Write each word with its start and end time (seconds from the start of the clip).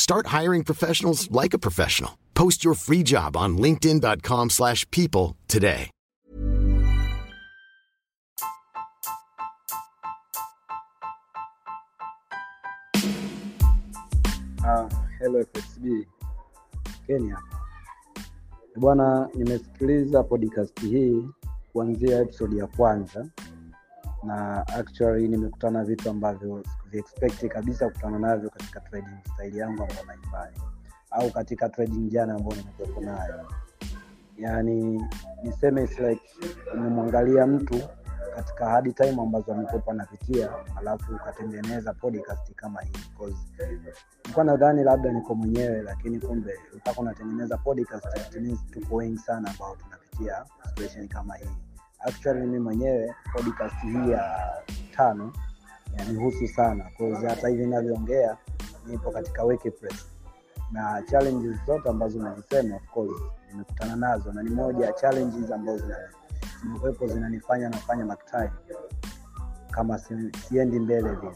Start 0.00 0.28
hiring 0.28 0.64
professionals 0.64 1.30
like 1.30 1.52
a 1.52 1.58
professional. 1.58 2.12
Post 2.34 2.64
your 2.64 2.72
free 2.74 3.02
job 3.02 3.36
on 3.36 3.58
linkedin.com/people 3.58 4.48
slash 4.48 4.90
people 4.90 5.36
today. 5.46 5.90
Uh, 14.64 14.88
hello 15.20 15.40
FSB 15.52 16.06
Kenya 17.06 17.38
bwana, 18.76 19.28
nimesikiliza 19.34 20.22
podcast 20.22 20.80
hii 20.80 21.28
kuanzia 21.72 22.18
episode 22.20 22.56
ya 22.56 22.66
kwanza, 22.66 23.26
na 24.22 24.66
actually 24.66 25.28
nimekutana 25.28 25.84
vitu 25.84 26.10
ambavyo 26.10 26.62
sikuviexpect 26.72 27.48
kabisa 27.52 27.86
kukutana 27.88 28.18
navyo 28.18 28.50
katika 28.50 28.80
trading 28.80 29.18
style 29.34 29.56
yangu 29.58 29.82
ambayo 29.82 30.04
naifanya 30.06 30.70
au 31.10 31.30
katika 31.30 31.68
trading 31.68 32.08
jana 32.10 32.34
ambayo 32.34 32.56
nimekuwepo 32.56 33.00
nayo. 33.00 33.52
Yani 34.38 35.04
niseme 35.42 35.84
it's 35.84 35.98
like 35.98 36.22
umemwangalia 36.74 37.46
mtu 37.46 37.80
katika 38.36 38.66
hard 38.70 38.94
time 38.94 39.22
ambazo 39.22 39.52
amekuwepo 39.52 39.90
anapitia, 39.90 40.50
alafu 40.76 41.14
ukatengeneza 41.14 41.94
podcast 41.94 42.54
kama 42.54 42.80
hii 42.82 42.92
nilikuwa 44.22 44.44
nadhani 44.44 44.84
labda 44.84 45.12
niko 45.12 45.34
mwenyewe, 45.34 45.82
lakini 45.82 46.20
kumbe 46.20 46.54
mpaka 46.76 47.00
unatengeneza 47.00 47.56
podcast 47.58 48.06
tuko 48.70 48.96
wengi 48.96 49.18
sana 49.18 49.50
ambao 49.50 49.76
tunapitia 49.76 50.44
situation 50.68 51.08
kama 51.08 51.34
hii. 51.36 51.69
Actually 52.00 52.40
mimi 52.40 52.58
mwenyewe 52.58 53.14
podcast 53.32 53.74
hii 53.82 54.10
ya 54.10 54.52
tano 54.96 55.32
yanihusu 55.98 56.48
sana. 56.48 56.90
Cause 56.98 57.26
hata 57.26 57.48
hivi 57.48 57.64
ninavyoongea 57.64 58.36
nipo 58.86 59.10
katika 59.10 59.44
workplace 59.44 60.04
na 60.72 61.02
challenges 61.10 61.56
zote 61.66 61.88
ambazo 61.88 62.18
umezisema 62.18 62.76
of 62.76 62.86
course 62.90 63.22
nimekutana 63.50 63.96
nazo, 63.96 64.32
na 64.32 64.42
ni 64.42 64.50
moja 64.50 64.86
ya 64.86 64.92
challenges 64.92 65.50
ambazo 65.52 65.84
zimekuwepo 66.62 67.06
zinanifanya 67.06 67.68
nafanya 67.68 68.04
maktai 68.04 68.48
kama 69.70 69.98
si- 69.98 70.32
siendi 70.48 70.78
mbele 70.78 71.10
vile. 71.14 71.32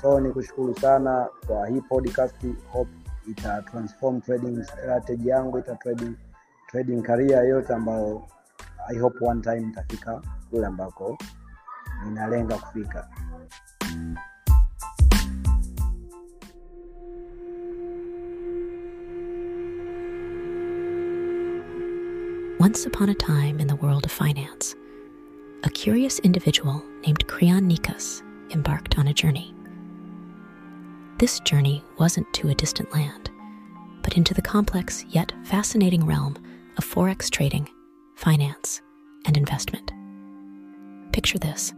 So 0.00 0.20
ni 0.20 0.32
kushukuru 0.32 0.74
sana 0.80 1.28
kwa 1.46 1.66
hii 1.66 1.80
podcast, 1.80 2.36
hope 2.72 2.90
ita 3.28 3.62
transform 3.62 4.20
trading 4.20 4.62
strategy 4.64 5.28
yangu, 5.28 5.58
ita 5.58 5.74
trading, 5.76 6.14
trading 6.70 7.02
career 7.02 7.44
yote 7.44 7.74
ambayo 7.74 8.22
I 8.90 8.94
hope 8.98 9.20
one 9.20 9.42
time 9.42 9.60
nitafika 9.60 10.22
kule 10.50 10.66
ambako 10.66 11.18
ninalenga 12.04 12.58
kufika. 12.58 13.08
Once 22.58 22.86
upon 22.86 23.08
a 23.08 23.14
time 23.14 23.60
in 23.60 23.66
the 23.66 23.76
world 23.76 24.04
of 24.04 24.12
finance, 24.12 24.76
a 25.64 25.70
curious 25.70 26.18
individual 26.20 26.82
named 27.04 27.26
Creon 27.26 27.68
Nikas 27.68 28.22
embarked 28.50 28.98
on 28.98 29.08
a 29.08 29.12
journey. 29.12 29.54
This 31.18 31.40
journey 31.40 31.84
wasn't 31.98 32.32
to 32.34 32.48
a 32.48 32.54
distant 32.54 32.92
land, 32.92 33.30
but 34.02 34.16
into 34.16 34.34
the 34.34 34.42
complex 34.42 35.04
yet 35.08 35.32
fascinating 35.44 36.06
realm 36.06 36.36
of 36.78 36.84
forex 36.84 37.30
trading, 37.30 37.68
finance, 38.22 38.80
and 39.26 39.36
investment. 39.36 39.90
Picture 41.12 41.40
this 41.40 41.74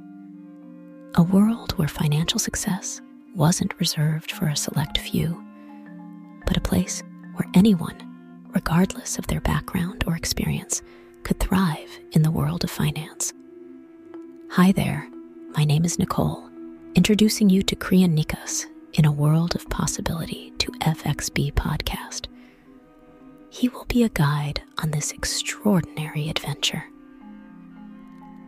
a 1.15 1.23
world 1.23 1.73
where 1.79 1.89
financial 1.89 2.39
success 2.39 3.01
wasn't 3.35 3.79
reserved 3.81 4.31
for 4.31 4.49
a 4.49 4.57
select 4.57 4.99
few, 4.99 5.43
but 6.47 6.59
a 6.59 6.61
place 6.61 7.03
where 7.37 7.49
anyone, 7.55 7.97
regardless 8.55 9.17
of 9.19 9.27
their 9.27 9.41
background 9.41 10.05
or 10.07 10.17
experience, 10.17 10.83
could 11.23 11.39
thrive 11.41 11.99
in 12.13 12.21
the 12.21 12.31
world 12.31 12.63
of 12.63 12.71
finance. 12.71 13.33
Hi 14.51 14.71
there, 14.73 15.09
my 15.57 15.65
name 15.65 15.87
is 15.87 15.99
Nicole, 15.99 16.51
introducing 16.95 17.49
you 17.49 17.63
to 17.63 17.75
Korean 17.75 18.15
Nikas 18.15 18.67
in 18.93 19.07
a 19.07 19.13
world 19.13 19.55
of 19.55 19.67
possibility 19.71 20.53
to 20.59 20.71
FXB 20.73 21.55
podcast. 21.55 22.27
He 23.55 23.69
will 23.69 23.85
be 23.85 24.03
a 24.03 24.09
guide 24.09 24.63
on 24.83 24.91
this 24.91 25.13
extraordinary 25.13 26.29
adventure. 26.29 26.85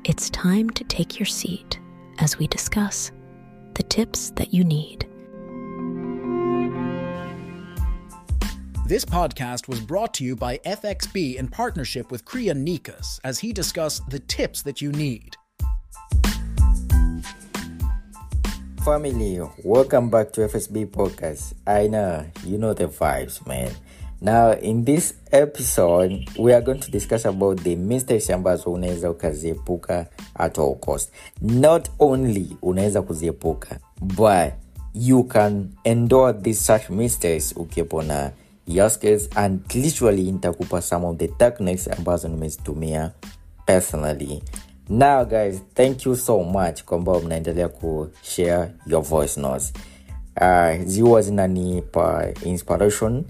It's 0.02 0.28
time 0.30 0.68
to 0.70 0.82
take 0.82 1.16
your 1.16 1.26
seat 1.26 1.78
as 2.18 2.38
we 2.40 2.48
discuss 2.48 3.12
the 3.74 3.84
tips 3.84 4.30
that 4.30 4.52
you 4.52 4.64
need 4.64 5.06
This 8.86 9.04
podcast 9.04 9.66
was 9.66 9.80
brought 9.80 10.14
to 10.14 10.24
you 10.24 10.36
by 10.36 10.58
FXB 10.58 11.34
in 11.36 11.48
partnership 11.48 12.12
with 12.12 12.24
Kriya 12.24 12.54
Nikas 12.54 13.18
as 13.24 13.40
he 13.40 13.52
discussed 13.52 14.08
the 14.10 14.20
tips 14.20 14.62
that 14.62 14.80
you 14.80 14.92
need. 14.92 15.36
Family, 18.84 19.40
welcome 19.64 20.08
back 20.08 20.32
to 20.34 20.42
FSB 20.42 20.86
Podcast. 20.86 21.54
I 21.66 21.88
know 21.88 22.26
you 22.44 22.58
know 22.58 22.74
the 22.74 22.86
vibes, 22.86 23.44
man. 23.44 23.72
Now, 24.21 24.53
in 24.53 24.84
this 24.84 25.15
episode, 25.31 26.28
we 26.38 26.53
are 26.54 26.62
going 26.62 26.81
to 26.81 26.91
discuss 26.91 27.27
about 27.27 27.60
the 27.62 27.77
mistakes 27.77 28.31
ambazo 28.31 28.72
unaweza 28.72 29.10
ukaziepuka 29.10 30.07
at 30.34 30.59
all 30.59 30.74
cost. 30.74 31.13
Not 31.42 31.89
only 31.98 32.57
unaweza 32.63 33.03
kuziepuka, 33.03 33.78
but 34.01 34.53
you 34.95 35.24
can 35.24 35.68
endure 35.84 36.33
these 36.33 36.60
such 36.72 36.91
mistakes 36.91 37.53
ukiwepo 37.57 38.03
na 38.03 38.30
your 38.66 38.91
and 39.34 39.60
literally 39.74 40.33
nitakupa 40.33 40.83
some 40.83 41.07
of 41.07 41.16
the 41.16 41.28
techniques 41.28 41.89
ambazo 41.89 42.28
nimezitumia 42.28 43.12
personally 43.66 44.42
now 44.89 45.24
guys 45.24 45.62
thank 45.74 46.07
you 46.07 46.16
so 46.16 46.42
much 46.45 46.84
kwambao 46.84 47.21
mnaendelea 47.21 47.69
kushare 47.69 48.71
your 48.86 49.03
voice 49.03 49.41
notes 49.41 49.72
uh, 50.41 50.84
ziwa 50.84 51.22
zinanipa 51.22 52.28
inspiration 52.45 53.24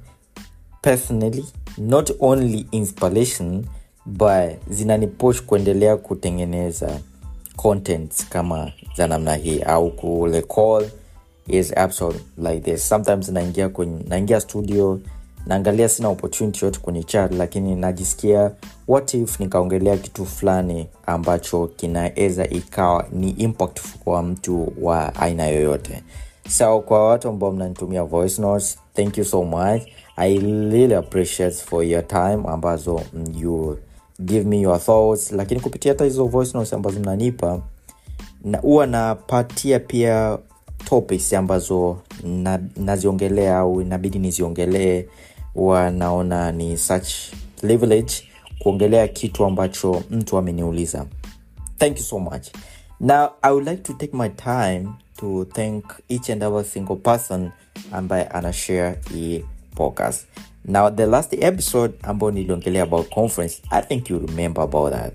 personally 0.87 1.45
not 1.79 2.11
only 2.21 2.67
inspiration 2.73 3.67
but 4.07 4.51
zinanipush 4.71 5.43
kuendelea 5.43 5.97
kutengeneza 5.97 7.01
contents 7.57 8.29
kama 8.29 8.73
za 8.97 9.07
namna 9.07 9.35
hii 9.35 9.61
au 9.63 9.91
kurecall 9.91 10.89
is 11.49 11.73
episode 11.77 12.19
like 12.37 12.61
this. 12.61 12.89
Sometimes 12.89 13.29
naingia 13.29 13.69
kwenye 13.69 14.05
naingia 14.09 14.41
studio 14.41 15.01
naangalia 15.47 15.89
sina 15.89 16.09
opportunity 16.09 16.65
yote 16.65 16.81
kwenye 16.81 17.03
chat 17.03 17.33
lakini 17.33 17.75
najisikia 17.75 18.51
what 18.89 19.15
if 19.15 19.41
nikaongelea 19.41 19.97
kitu 19.97 20.27
fulani 20.27 20.87
ambacho 21.07 21.67
kinaweza 21.67 22.49
ikawa 22.49 23.07
ni 23.13 23.31
impact 23.31 23.81
kwa 24.05 24.23
mtu 24.23 24.73
wa 24.81 25.15
aina 25.15 25.47
yoyote. 25.47 26.03
So 26.49 26.81
kwa 26.81 27.09
watu 27.09 27.29
ambao 27.29 27.53
mnanitumia 27.53 28.05
voice 28.05 28.43
notes 28.43 28.79
thank 28.95 29.19
you 29.19 29.25
so 29.25 29.43
much 29.43 29.83
i 30.17 30.39
really 30.39 30.95
appreciate 30.95 31.55
for 31.57 31.85
your 31.85 32.07
time 32.07 32.39
ambazo 32.49 33.03
you 33.41 33.79
give 34.21 34.45
me 34.49 34.61
your 34.61 34.81
thoughts. 34.81 35.33
Lakini 35.33 35.61
kupitia 35.61 35.93
hata 35.93 36.05
hizo 36.05 36.25
voice 36.25 36.59
notes 36.59 36.73
ambazo 36.73 37.01
mnanipa 37.01 37.61
na 38.45 38.59
huwa 38.59 38.87
napatia 38.87 39.81
pia 39.81 40.39
topics 40.85 41.33
ambazo 41.33 41.99
na, 42.25 42.61
naziongelea 42.77 43.59
au 43.59 43.81
inabidi 43.81 44.19
niziongelee 44.19 45.07
huwa 45.55 45.91
naona 45.91 46.53
ni 46.53 46.77
such 46.79 47.09
privilege 47.61 48.13
kuongelea 48.59 49.09
kitu 49.09 49.45
ambacho 49.45 50.03
mtu 50.11 50.39
ameniuliza. 50.39 51.07
Thank 51.79 51.99
you 51.99 52.05
so 52.05 52.19
much. 52.19 52.47
Now 53.01 53.29
i 53.43 53.53
would 53.53 53.69
like 53.69 53.83
to 53.83 53.93
take 53.93 54.17
my 54.17 54.29
time 54.29 54.89
to 55.17 55.45
thank 55.45 55.85
each 56.09 56.31
and 56.31 56.43
every 56.43 56.65
single 56.65 56.97
person 56.97 57.51
ambaye 57.93 58.25
anashare 58.25 58.99
hii 59.15 59.45
podcast. 59.77 60.21
Now 60.65 60.91
the 60.91 61.07
last 61.07 61.33
episode 61.33 61.95
ambayo 62.03 62.31
niliongelea 62.33 62.83
about 62.83 63.09
conference 63.09 63.63
i 63.71 63.83
think 63.83 64.11
you 64.11 64.19
remember 64.19 64.63
about 64.65 64.93
that. 64.93 65.13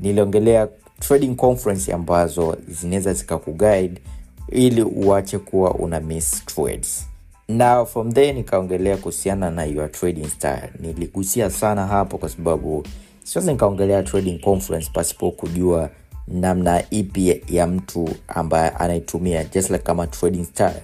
Niliongelea 0.00 0.68
trading 1.00 1.34
conference 1.36 1.92
ambazo 1.92 2.56
zinaweza 2.68 3.12
zikakuguide 3.14 4.00
ili 4.48 4.82
uache 4.82 5.38
kuwa 5.38 5.74
una 5.74 6.00
miss 6.00 6.44
trades. 6.46 7.06
Now 7.48 7.86
from 7.86 8.12
there 8.12 8.32
nikaongelea 8.32 8.96
kuhusiana 8.96 9.50
na 9.50 9.64
your 9.64 9.92
trading 9.92 10.26
style. 10.28 10.70
Niligusia 10.80 11.50
sana 11.50 11.86
hapo 11.86 12.18
kwa 12.18 12.28
sababu 12.28 12.86
siwezi 13.24 13.50
nikaongelea 13.52 14.02
trading 14.02 14.38
conference 14.38 14.90
pasipo 14.94 15.30
kujua 15.30 15.90
namna 16.28 16.90
ipi 16.90 17.42
ya 17.48 17.66
mtu 17.66 18.08
ambaye 18.28 18.70
anaitumia 18.70 19.44
just 19.44 19.70
like 19.70 19.82
kama 19.82 20.06
trading 20.06 20.44
style 20.44 20.82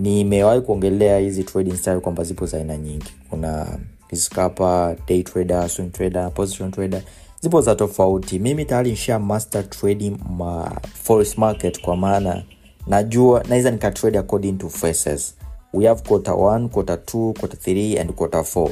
nimewahi 0.00 0.60
kuongelea 0.60 1.18
hizi 1.18 1.44
trading 1.44 1.76
style 1.76 2.00
kwamba 2.00 2.24
zipo 2.24 2.46
za 2.46 2.56
aina 2.58 2.76
nyingi. 2.76 3.06
Kuna 3.30 3.78
scalper, 4.14 4.96
day 5.08 5.22
trader, 5.22 5.68
swing 5.68 5.90
trader, 5.92 6.32
position 6.34 6.70
trader. 6.70 7.02
Zipo 7.40 7.60
za 7.60 7.74
tofauti. 7.74 8.38
Mimi 8.38 8.64
tayari 8.64 8.90
nisha 8.90 9.18
master 9.18 9.70
trading 9.70 10.16
ma 10.38 10.80
forex 11.02 11.38
market 11.38 11.80
kwa 11.80 11.96
maana 11.96 12.42
najua 12.86 13.44
naweza 13.48 13.70
nikatrade 13.70 14.18
according 14.18 14.52
to 14.52 14.68
phases 14.68 15.34
we 15.72 15.86
have 15.86 16.02
quarter 16.08 16.34
1 16.34 16.68
quarter 16.68 16.96
2 16.96 17.32
quarter 17.40 17.74
3 17.74 18.00
and 18.00 18.12
quarter 18.12 18.40
4 18.40 18.70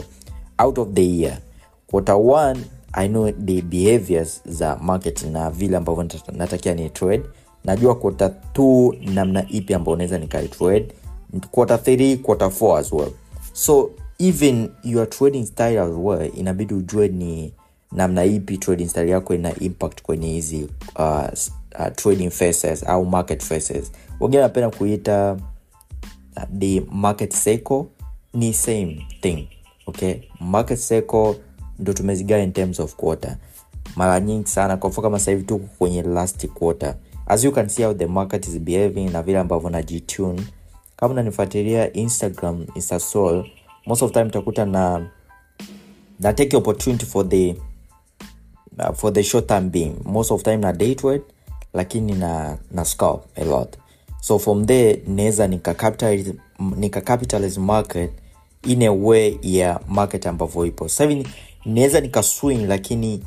out 0.59 0.79
of 0.79 0.89
the 0.95 1.17
year. 1.19 1.39
Quarter 1.91 2.15
1 2.15 2.57
i 2.93 3.09
know 3.09 3.31
the 3.33 3.63
behaviors 3.63 4.41
za 4.47 4.77
market 4.83 5.23
na 5.23 5.51
vile 5.51 5.77
ambavyo 5.77 6.03
nata- 6.03 6.33
natakia 6.37 6.75
ni 6.75 6.91
trade. 6.91 7.23
Najua 7.65 7.95
quarter 7.95 8.33
2 8.55 9.15
namna 9.15 9.45
ipi 9.49 9.75
ambayo 9.75 9.95
unaweza 9.95 10.19
nikaitrade 10.19 10.89
quarter 11.51 11.83
three 11.83 12.17
quarter 12.17 12.51
four 12.51 12.79
as 12.79 12.93
well. 12.93 13.13
So 13.53 13.91
even 14.19 14.71
your 14.83 15.07
trading 15.07 15.47
style 15.47 15.79
as 15.79 15.95
well 15.95 16.31
inabidi 16.37 16.75
ujue 16.75 17.09
ni 17.09 17.53
namna 17.93 18.25
ipi 18.25 18.59
trading 18.59 18.89
style 18.89 19.09
yako 19.09 19.35
ina 19.35 19.55
impact 19.61 20.03
kwenye 20.03 20.29
hizi 20.29 20.69
uh, 20.99 21.25
uh, 21.79 21.87
trading 21.97 22.31
faces 22.31 22.85
au 22.87 23.05
market 23.05 23.43
faces. 23.45 23.93
Wengine 24.21 24.43
napenda 24.43 24.71
kuita 24.71 25.37
uh, 26.37 26.43
the 26.59 26.83
market 26.93 27.35
cycle 27.35 27.85
ni 28.35 28.53
same 28.55 29.07
thing 29.21 29.49
okay? 29.87 30.15
Market 30.41 30.79
cycle 30.79 31.35
ndo 31.79 31.93
tumezigaa 31.93 32.39
in 32.39 32.53
terms 32.53 32.81
of 32.81 32.95
quarter. 32.95 33.37
Mara 33.97 34.21
nyingi 34.21 34.49
sana 34.49 34.77
kwa 34.77 34.91
kama 34.91 35.19
sahivi 35.19 35.43
tuko 35.43 35.67
kwenye 35.79 36.03
last 36.03 36.47
quarter. 36.47 36.95
As 37.27 37.45
you 37.45 37.53
can 37.53 37.69
see 37.69 37.83
how 37.85 37.95
the 37.95 38.07
market 38.07 38.49
is 38.49 38.59
behaving 38.59 39.11
na 39.11 39.23
vile 39.23 39.39
ambavyo 39.39 39.71
najitune 39.71 40.43
kama 40.99 41.13
unanifuatilia 41.13 41.93
instagram 41.93 42.67
instasol 42.75 43.47
most 43.87 44.03
of 44.03 44.13
time 44.13 44.25
utakuta 44.25 44.65
na 44.67 45.11
na 46.21 46.33
take 46.33 46.57
opportunity 46.57 47.07
for 47.07 47.29
the 47.29 47.55
uh, 48.79 48.93
for 48.95 49.13
the 49.13 49.23
short 49.23 49.47
time 49.47 49.71
being. 49.71 49.95
Most 50.05 50.31
of 50.31 50.43
time 50.43 50.57
na 50.57 50.73
date 50.73 51.23
lakini 51.75 52.13
na 52.13 52.59
na 52.71 52.85
scalp 52.85 53.25
a 53.37 53.45
lot. 53.45 53.77
So 54.21 54.39
from 54.39 54.67
there 54.67 55.03
naweza 55.07 55.47
nika 55.47 55.75
capitalize, 55.75 56.35
nika 56.77 57.01
capitalize 57.01 57.61
market 57.61 58.11
in 58.63 58.83
a 58.83 58.93
way 58.93 59.39
ya 59.43 59.81
market 59.89 60.27
ambavyo 60.27 60.67
ipo. 60.67 60.89
Sasa 60.89 61.05
hivi 61.05 61.29
naweza 61.65 62.01
nika 62.01 62.23
swing 62.23 62.67
lakini 62.67 63.25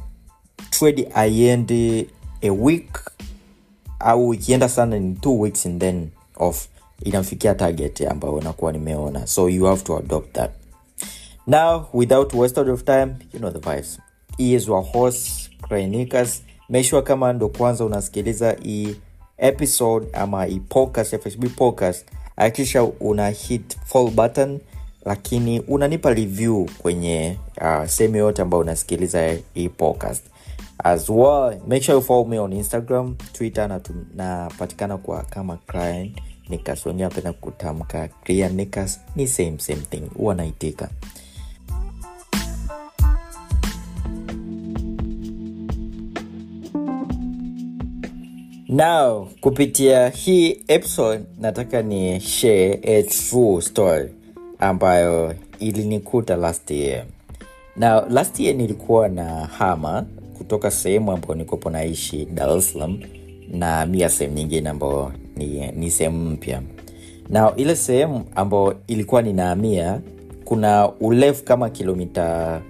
trade 0.69 1.07
aiendi 1.13 2.07
a 2.41 2.49
week 2.51 3.11
au 3.99 4.33
ikienda 4.33 4.69
sana 4.69 4.99
ni 4.99 5.15
two 5.15 5.39
weeks 5.39 5.65
and 5.65 5.81
then 5.81 6.09
off 6.35 6.67
inafikia 7.03 7.55
target 7.55 8.01
ambayo 8.01 8.41
nakuwa 8.41 8.71
nimeona. 8.71 9.27
So 9.27 9.49
you 9.49 9.65
have 9.65 9.81
to 9.83 9.97
adopt 9.97 10.33
that. 10.33 10.51
Now 11.47 11.85
without 11.93 12.33
wasted 12.33 12.69
of 12.69 12.83
time 12.83 13.15
you 13.33 13.39
know 13.39 13.51
the 13.51 13.59
vibes. 13.59 13.99
He 14.37 14.53
is 14.53 14.67
your 14.67 14.83
host 14.83 15.49
Krainicus. 15.61 16.41
make 16.69 16.83
sure 16.83 17.01
kama 17.01 17.33
ndo 17.33 17.49
kwanza 17.49 17.85
unasikiliza 17.85 18.55
hii 18.63 18.95
episode 19.37 20.07
ama 20.13 20.45
hii 20.45 20.59
podcast 20.59 21.17
fsb 21.19 21.45
podcast 21.55 22.05
hakikisha 22.35 22.83
una 22.83 23.29
hit 23.29 23.77
follow 23.85 24.11
button 24.11 24.59
lakini 25.05 25.59
unanipa 25.59 26.13
review 26.13 26.65
kwenye 26.81 27.37
uh, 27.61 27.85
sehemu 27.85 28.15
yote 28.15 28.41
ambayo 28.41 28.61
unasikiliza 28.61 29.37
hii 29.53 29.69
podcast. 29.69 30.23
As 30.83 31.09
well 31.09 31.59
make 31.67 31.81
sure 31.83 31.95
you 31.97 32.01
follow 32.01 32.25
me 32.25 32.39
on 32.39 32.53
instagram 32.53 33.15
twitter 33.33 33.67
na 33.67 33.81
napatikana 34.15 34.97
kwa 34.97 35.23
kama 35.23 35.57
client 35.57 36.17
nikas 36.51 36.85
wenyewe 36.85 37.07
apenda 37.07 37.33
kutamka 37.33 38.07
clear 38.07 38.51
nikas 38.51 38.99
ni 39.15 39.27
same 39.27 39.59
same 39.59 39.81
thing. 39.89 40.03
Huwa 40.17 40.35
naitika. 40.35 40.89
Now 48.69 49.27
kupitia 49.41 50.09
hii 50.09 50.57
episode 50.67 51.23
nataka 51.39 51.81
ni 51.81 52.19
share 52.19 52.79
a 52.83 53.03
true 53.03 53.61
story 53.61 54.09
ambayo 54.59 55.35
ilinikuta 55.59 56.35
last 56.35 56.71
year. 56.71 57.05
Now 57.77 58.01
last 58.09 58.39
year 58.39 58.55
nilikuwa 58.55 59.09
na 59.09 59.45
hama 59.45 60.05
kutoka 60.37 60.71
sehemu 60.71 61.11
ambayo 61.11 61.35
nikopo 61.35 61.69
naishi 61.69 62.25
dar 62.25 62.61
salaam 62.61 62.99
na 63.51 63.85
mia 63.85 64.09
sehemu 64.09 64.35
nyingine 64.35 64.69
ambayo 64.69 65.11
ni, 65.41 65.71
ni 65.71 65.91
sehemu 65.91 66.29
mpya. 66.29 66.61
Na 67.29 67.53
ile 67.55 67.75
sehemu 67.75 68.23
ambayo 68.35 68.75
ilikuwa 68.87 69.21
ninaamia 69.21 70.01
kuna 70.45 70.91
urefu 70.99 71.43
kama 71.43 71.69
kilomita 71.69 72.61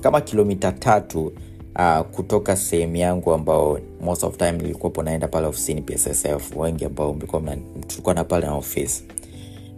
kama 0.00 0.20
kilomita 0.20 0.72
tatu 0.72 1.32
uh, 1.78 2.00
kutoka 2.00 2.56
sehemu 2.56 2.96
yangu 2.96 3.32
ambao 3.32 3.78
most 4.00 4.24
of 4.24 4.36
time 4.36 4.52
nilikuwapo 4.52 5.02
naenda 5.02 5.28
pale 5.28 5.46
ofisini 5.46 5.82
pssf 5.82 6.56
wengi 6.56 6.84
ambao 6.84 7.16
tulikuwa 7.86 8.14
na 8.14 8.24
pale 8.24 8.46
na 8.46 8.54
ofisi. 8.54 9.04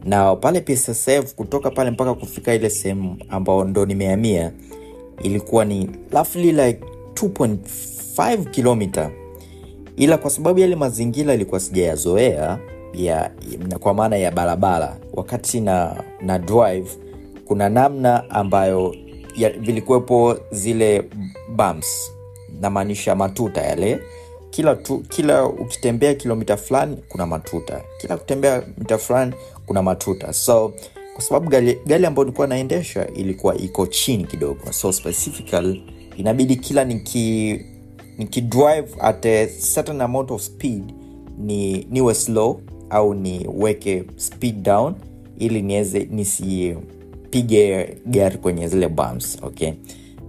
Na 0.04 0.36
pale 0.36 0.60
pssf 0.60 1.34
kutoka 1.34 1.70
pale 1.70 1.90
mpaka 1.90 2.14
kufika 2.14 2.54
ile 2.54 2.70
sehemu 2.70 3.16
ambao 3.28 3.64
ndo 3.64 3.86
nimehamia 3.86 4.52
ilikuwa 5.22 5.64
ni 5.64 5.90
roughly 6.12 6.52
like 6.52 6.80
2.5 7.14 8.50
kilomita 8.50 9.10
ila 9.96 10.18
kwa 10.18 10.30
sababu 10.30 10.58
yale 10.60 10.76
mazingira 10.76 11.34
ilikuwa 11.34 11.60
sijayazoea 11.60 12.58
ya, 12.94 13.30
ya 13.70 13.78
kwa 13.80 13.94
maana 13.94 14.16
ya 14.16 14.30
barabara 14.30 14.96
wakati 15.12 15.60
na 15.60 16.04
na 16.20 16.38
drive 16.38 16.90
kuna 17.44 17.68
namna 17.68 18.30
ambayo 18.30 18.94
ya, 19.36 19.50
vilikuwepo 19.50 20.36
zile 20.50 21.02
bumps 21.56 22.10
namaanisha 22.60 23.14
matuta 23.14 23.62
yale. 23.62 24.00
Kila 24.50 24.74
tu, 24.74 24.98
kila 25.08 25.46
ukitembea 25.46 26.14
kilomita 26.14 26.56
fulani 26.56 26.96
kuna 27.08 27.26
matuta. 27.26 27.80
Kila 28.00 28.16
kutembea 28.16 28.62
mita 28.78 28.98
fulani 28.98 29.32
kuna 29.66 29.82
matuta. 29.82 30.32
So 30.32 30.72
kwa 31.14 31.22
sababu 31.22 31.50
gari, 31.50 31.78
gari 31.86 32.06
ambayo 32.06 32.24
nilikuwa 32.24 32.46
naendesha 32.46 33.06
ilikuwa 33.06 33.56
iko 33.56 33.86
chini 33.86 34.24
kidogo. 34.24 34.72
So 34.72 34.92
specifically 34.92 35.82
inabidi 36.16 36.56
kila 36.56 36.84
niki 36.84 37.60
nikidrive 38.18 38.88
at 39.00 39.26
a 39.26 39.46
certain 39.48 40.00
amount 40.00 40.30
of 40.30 40.42
speed 40.42 40.94
ni 41.38 41.86
niwe 41.90 42.14
slow 42.14 42.60
au 42.90 43.14
niweke 43.14 44.04
speed 44.16 44.62
down 44.62 44.94
ili 45.38 45.62
niweze 45.62 46.08
nisipige 46.10 47.96
gari 48.06 48.38
kwenye 48.38 48.68
zile 48.68 48.88
bumps 48.88 49.38
okay? 49.42 49.72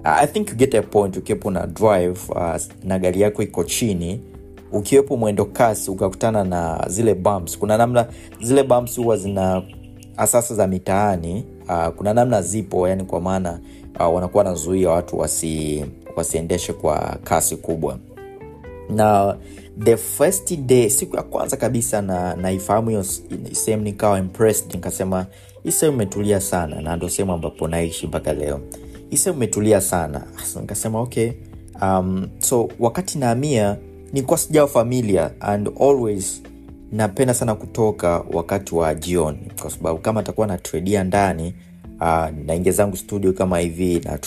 I 0.04 0.28
think 0.28 0.50
you 0.50 0.56
get 0.56 0.76
a 0.76 0.82
point 0.82 1.18
ukiwepo 1.18 1.52
na 1.52 1.68
drive 1.68 2.20
uh, 2.30 2.56
na 2.84 3.00
gari 3.00 3.22
yako 3.22 3.44
iko 3.44 3.64
chini 3.64 4.22
ukiwepo 4.72 5.18
mwendo 5.18 5.46
kasi 5.46 5.92
ukakutana 5.92 6.44
na 6.44 6.86
zile 6.90 7.14
bumps 7.16 7.58
kuna 7.58 7.78
namna 7.78 8.08
zile 8.42 8.64
bumps 8.64 8.98
huwa 8.98 9.18
zina 9.18 9.62
asasa 10.18 10.56
za 10.56 10.68
mitaani 10.68 11.46
uh, 11.70 11.88
kuna 11.88 12.14
namna 12.14 12.42
zipo 12.42 12.88
yani 12.88 13.04
kwa 13.04 13.22
maana 13.22 13.60
uh, 14.00 14.16
wanakuwa 14.16 14.44
wanazuia 14.44 14.90
watu 14.90 15.20
wasi, 15.20 15.86
wasiendeshe 16.16 16.74
kwa 16.74 17.18
kasi 17.24 17.56
kubwa. 17.58 17.98
Na 18.90 19.38
the 19.84 19.98
first 19.98 20.54
day 20.60 20.90
siku 20.90 21.16
ya 21.16 21.24
kwanza 21.24 21.58
kabisa 21.58 22.02
na 22.02 22.36
naifahamu 22.36 22.90
hiyo 22.90 23.04
sehemu 23.52 23.84
nikawa 23.84 24.20
impressed 24.20 24.74
nikasema 24.76 25.26
hii 25.64 25.72
sehemu 25.72 25.96
imetulia 25.98 26.42
sana 26.42 26.82
na 26.82 26.96
ndo 26.96 27.10
sehemu 27.10 27.34
ambapo 27.34 27.68
naishi 27.68 28.08
mpaka 28.08 28.34
leo. 28.34 28.60
Hii 29.10 29.18
sehemu 29.18 29.38
imetulia 29.38 29.82
sana. 29.82 30.24
Nikasema 30.62 31.02
okay 31.02 31.32
um, 31.82 32.28
so 32.40 32.70
wakati 32.80 33.18
naamia 33.18 33.78
nilikuwa 34.14 34.38
sijao 34.38 34.68
familia 34.68 35.32
and 35.42 35.70
always 35.82 36.42
napenda 36.92 37.34
sana 37.34 37.56
kutoka 37.56 38.24
wakati 38.34 38.76
wa 38.76 38.96
jioni 38.96 39.52
kwa 39.62 39.72
sababu 39.72 40.00
kama 40.00 40.20
atakuwa 40.20 40.48
natradia 40.48 41.04
ndani 41.04 41.54
uh, 42.02 42.28
naingia 42.46 42.72
zangu 42.72 42.98
studio 42.98 43.34
kama 43.34 43.60
hivi 43.60 44.00
na 44.00 44.20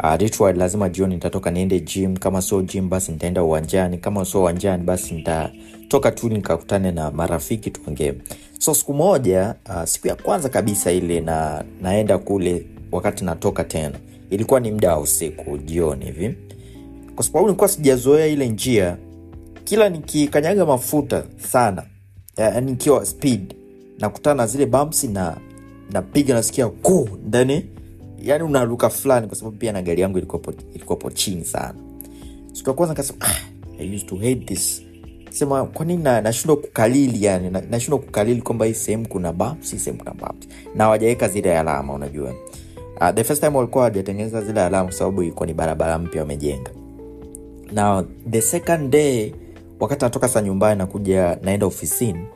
uh, 0.00 0.50
lazima 0.56 0.88
jioni 0.88 1.14
nitatoka 1.14 1.50
niende 1.50 1.80
gym. 1.80 2.16
Kama 2.16 2.42
sio 2.42 2.62
gym 2.62 2.88
basi 2.88 3.12
nitaenda 3.12 3.42
uwanjani. 3.42 3.98
Kama 3.98 4.24
sio 4.24 4.40
uwanjani 4.40 4.84
basi 4.84 5.14
nitatoka 5.14 6.10
tu 6.10 6.28
nikakutane 6.28 6.92
na 6.92 7.10
marafiki 7.10 7.70
tuongee. 7.70 8.14
So 8.58 8.74
siku 8.74 8.94
moja 8.94 9.54
uh, 9.68 9.84
siku 9.84 10.08
ya 10.08 10.14
kwanza 10.16 10.48
kabisa 10.48 10.92
ile 10.92 11.20
na 11.20 11.64
naenda 11.82 12.18
kule 12.18 12.66
wakati 12.92 13.24
natoka 13.24 13.64
tena. 13.64 13.98
Ilikuwa 14.30 14.60
ni 14.60 14.72
muda 14.72 14.90
wa 14.92 15.00
usiku 15.00 15.58
jioni 15.58 16.04
hivi. 16.04 16.34
Kwa 17.14 17.24
sababu 17.24 17.46
nilikuwa 17.46 17.68
sijazoea 17.68 18.26
ile 18.26 18.48
njia 18.48 18.96
kila 19.64 19.88
nikikanyaga 19.88 20.66
mafuta 20.66 21.24
sana 21.50 21.82
yani 22.36 22.70
nikiwa 22.70 23.06
speed 23.06 23.54
nakutana 23.98 24.34
na 24.34 24.46
zile 24.46 24.66
bumps 24.66 25.04
na 25.04 25.36
napiga 25.92 26.34
nasikia 26.34 26.68
ku 26.68 27.08
ndani. 27.26 27.66
Yani 28.22 28.44
unaruka 28.44 28.90
fulani 28.90 29.26
kwa 29.26 29.36
sababu 29.36 29.56
pia 29.56 29.72
na 29.72 29.82
gari 29.82 30.00
yangu 30.02 30.18
ilikuwapo 30.18 30.52
ilikopo 30.74 31.10
chini 31.10 31.44
sana. 31.44 31.74
Siku 32.52 32.70
ya 32.70 32.74
kwanza 32.76 32.94
kasema 32.94 33.18
ah, 33.20 33.34
I 33.80 33.94
used 33.94 34.08
to 34.08 34.16
hate 34.16 34.34
this. 34.36 34.82
Sema 35.30 35.64
kwanini 35.64 36.02
na- 36.02 36.20
nashindwa 36.20 36.56
kukalili 36.56 37.24
yani 37.24 37.50
na- 37.50 37.60
nashindwa 37.70 37.98
kukalili 37.98 38.42
kwamba 38.42 38.66
hii 38.66 38.74
sehemu 38.74 39.08
kuna 39.08 39.32
bumps 39.32 39.70
hii 39.72 39.78
sehemu 39.78 39.98
kuna 39.98 40.10
bumps 40.14 40.48
na 40.74 40.88
wajaweka 40.88 41.28
zile 41.28 41.58
alama 41.58 41.92
unajua. 41.94 42.34
Uh, 43.00 43.10
the 43.14 43.24
first 43.24 43.42
time 43.42 43.56
walikuwa 43.56 43.84
wajatengeneza 43.84 44.42
zile 44.42 44.60
alama 44.60 44.84
kwa 44.84 44.92
sababu 44.92 45.22
ilikuwa 45.22 45.46
ni 45.46 45.54
barabara 45.54 45.98
mpya 45.98 46.20
wamejenga. 46.22 46.70
Now 47.72 48.02
the 48.30 48.40
second 48.42 48.90
day 48.90 49.32
wakati 49.80 50.04
natoka 50.04 50.28
sa 50.28 50.42
nyumbani 50.42 50.78
nakuja 50.78 51.38
naenda 51.42 51.66
ofisini 51.66 52.26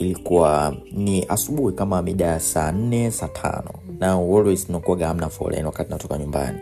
ilikuwa 0.00 0.76
ni 0.92 1.24
asubuhi 1.28 1.74
kama 1.76 2.02
mida 2.02 2.26
ya 2.26 2.40
saa 2.40 2.72
nne 2.72 3.10
saa 3.10 3.28
tano. 3.28 3.70
Na 3.98 4.12
always 4.12 4.68
nakuaga 4.68 5.06
hamna 5.08 5.28
foleni 5.28 5.64
wakati 5.64 5.90
natoka 5.90 6.18
nyumbani. 6.18 6.58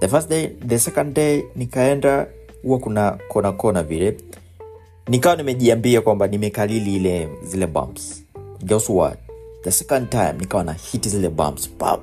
The 0.00 0.08
first 0.08 0.28
day 0.28 0.46
the 0.66 0.78
second 0.78 1.14
day 1.14 1.42
nikaenda 1.56 2.26
huwa 2.62 2.78
kuna 2.78 3.18
kona 3.28 3.52
kona 3.52 3.82
vile. 3.82 4.16
Nikawa 5.08 5.36
nimejiambia 5.36 6.00
kwamba 6.00 6.26
nimekalili 6.26 6.96
ile 6.96 7.28
zile 7.44 7.66
bumps. 7.66 8.24
Guess 8.64 8.88
what? 8.90 9.18
The 9.62 9.70
second 9.70 10.10
time 10.10 10.32
nikawa 10.40 10.64
na 10.64 10.72
hiti 10.72 11.08
zile 11.08 11.28
bumps. 11.28 11.68
Pap 11.78 12.00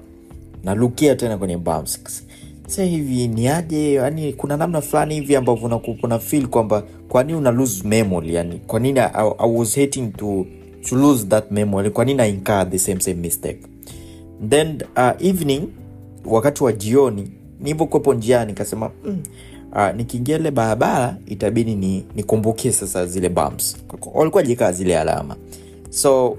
nalukia 0.64 1.16
tena 1.16 1.38
kwenye 1.38 1.58
bumps. 1.58 2.24
Sa 2.68 2.84
hivi 2.84 3.28
ni 3.28 3.48
aje? 3.48 3.94
Yani 3.94 4.34
kuna 4.34 4.58
namna 4.58 4.82
fulani 4.82 5.14
hivi 5.16 5.36
ambavyo 5.36 5.82
una 6.04 6.20
kwamba 6.48 6.84
kwanini 7.10 7.38
una 7.38 7.52
lose 7.52 7.88
memory? 7.88 8.34
Yani 8.36 8.62
kwanini 8.68 9.00
I, 9.00 9.12
I 9.40 9.52
was 9.52 9.76
hating 9.76 10.12
to, 10.14 10.46
to 10.90 10.96
lose 10.96 11.26
that 11.26 11.52
memory 11.52 11.90
kwa 11.90 12.06
nini 12.06 12.30
incur 12.30 12.70
the 12.70 12.80
same 12.80 13.00
same 13.00 13.18
mistake? 13.22 13.60
Then 14.50 14.84
uh, 14.98 15.26
evening 15.26 15.68
wakati 16.26 16.64
wa 16.64 16.72
jioni 16.74 17.32
nilivyokuwepo 17.60 18.14
njiani 18.14 18.52
nikasema 18.52 18.92
mm, 19.06 19.24
uh, 19.72 19.96
nikiingia 19.96 20.38
ile 20.38 20.52
barabara 20.52 21.18
itabidi 21.28 21.76
ni 21.76 22.06
nikumbukie 22.16 22.72
sasa 22.72 23.06
zile 23.06 23.30
bumps. 23.30 23.78
Walikuwa 24.14 24.44
jikaa 24.44 24.72
zile 24.72 25.00
alama. 25.00 25.36
So 25.90 26.38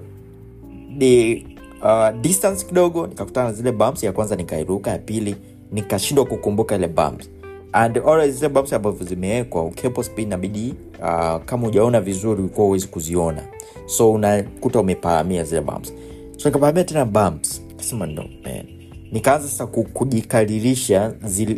the 0.99 1.45
uh, 1.83 2.21
distance 2.21 2.67
kidogo 2.67 3.07
nikakutana 3.07 3.47
na 3.49 3.55
zile 3.55 3.73
bumps 3.73 4.03
ya 4.03 4.13
kwanza 4.13 4.37
nikairuka 4.37 4.91
ya 4.91 4.99
pili 4.99 5.37
nikashindwa 5.73 6.25
kukumbuka 6.25 6.77
ile 6.77 6.89
bumps 6.89 7.29
and 7.73 8.01
zile 8.31 8.49
bumps 8.49 8.73
ambavyo 8.73 9.07
zimewekwa 9.07 9.65
ukiwepo 9.65 10.03
spin 10.03 10.27
inabidi 10.27 10.75
uh, 11.01 11.45
kama 11.45 11.67
ujaona 11.69 12.01
vizuri 12.01 12.41
ulikuwa 12.41 12.67
huwezi 12.67 12.87
kuziona. 12.87 13.43
So 13.87 14.13
unakuta 14.13 14.81
umeparamia 14.81 15.45
zile 15.45 15.61
bumps. 15.61 15.93
So 16.37 16.49
nikaparamia 16.49 16.85
tena 16.85 17.05
bumps 17.05 17.63
kasema 17.77 18.07
no 18.07 18.25
man. 18.45 18.65
Nikaanza 19.13 19.49
sasa 19.49 19.67
ku- 19.67 19.85
kujikaririsha 19.85 21.13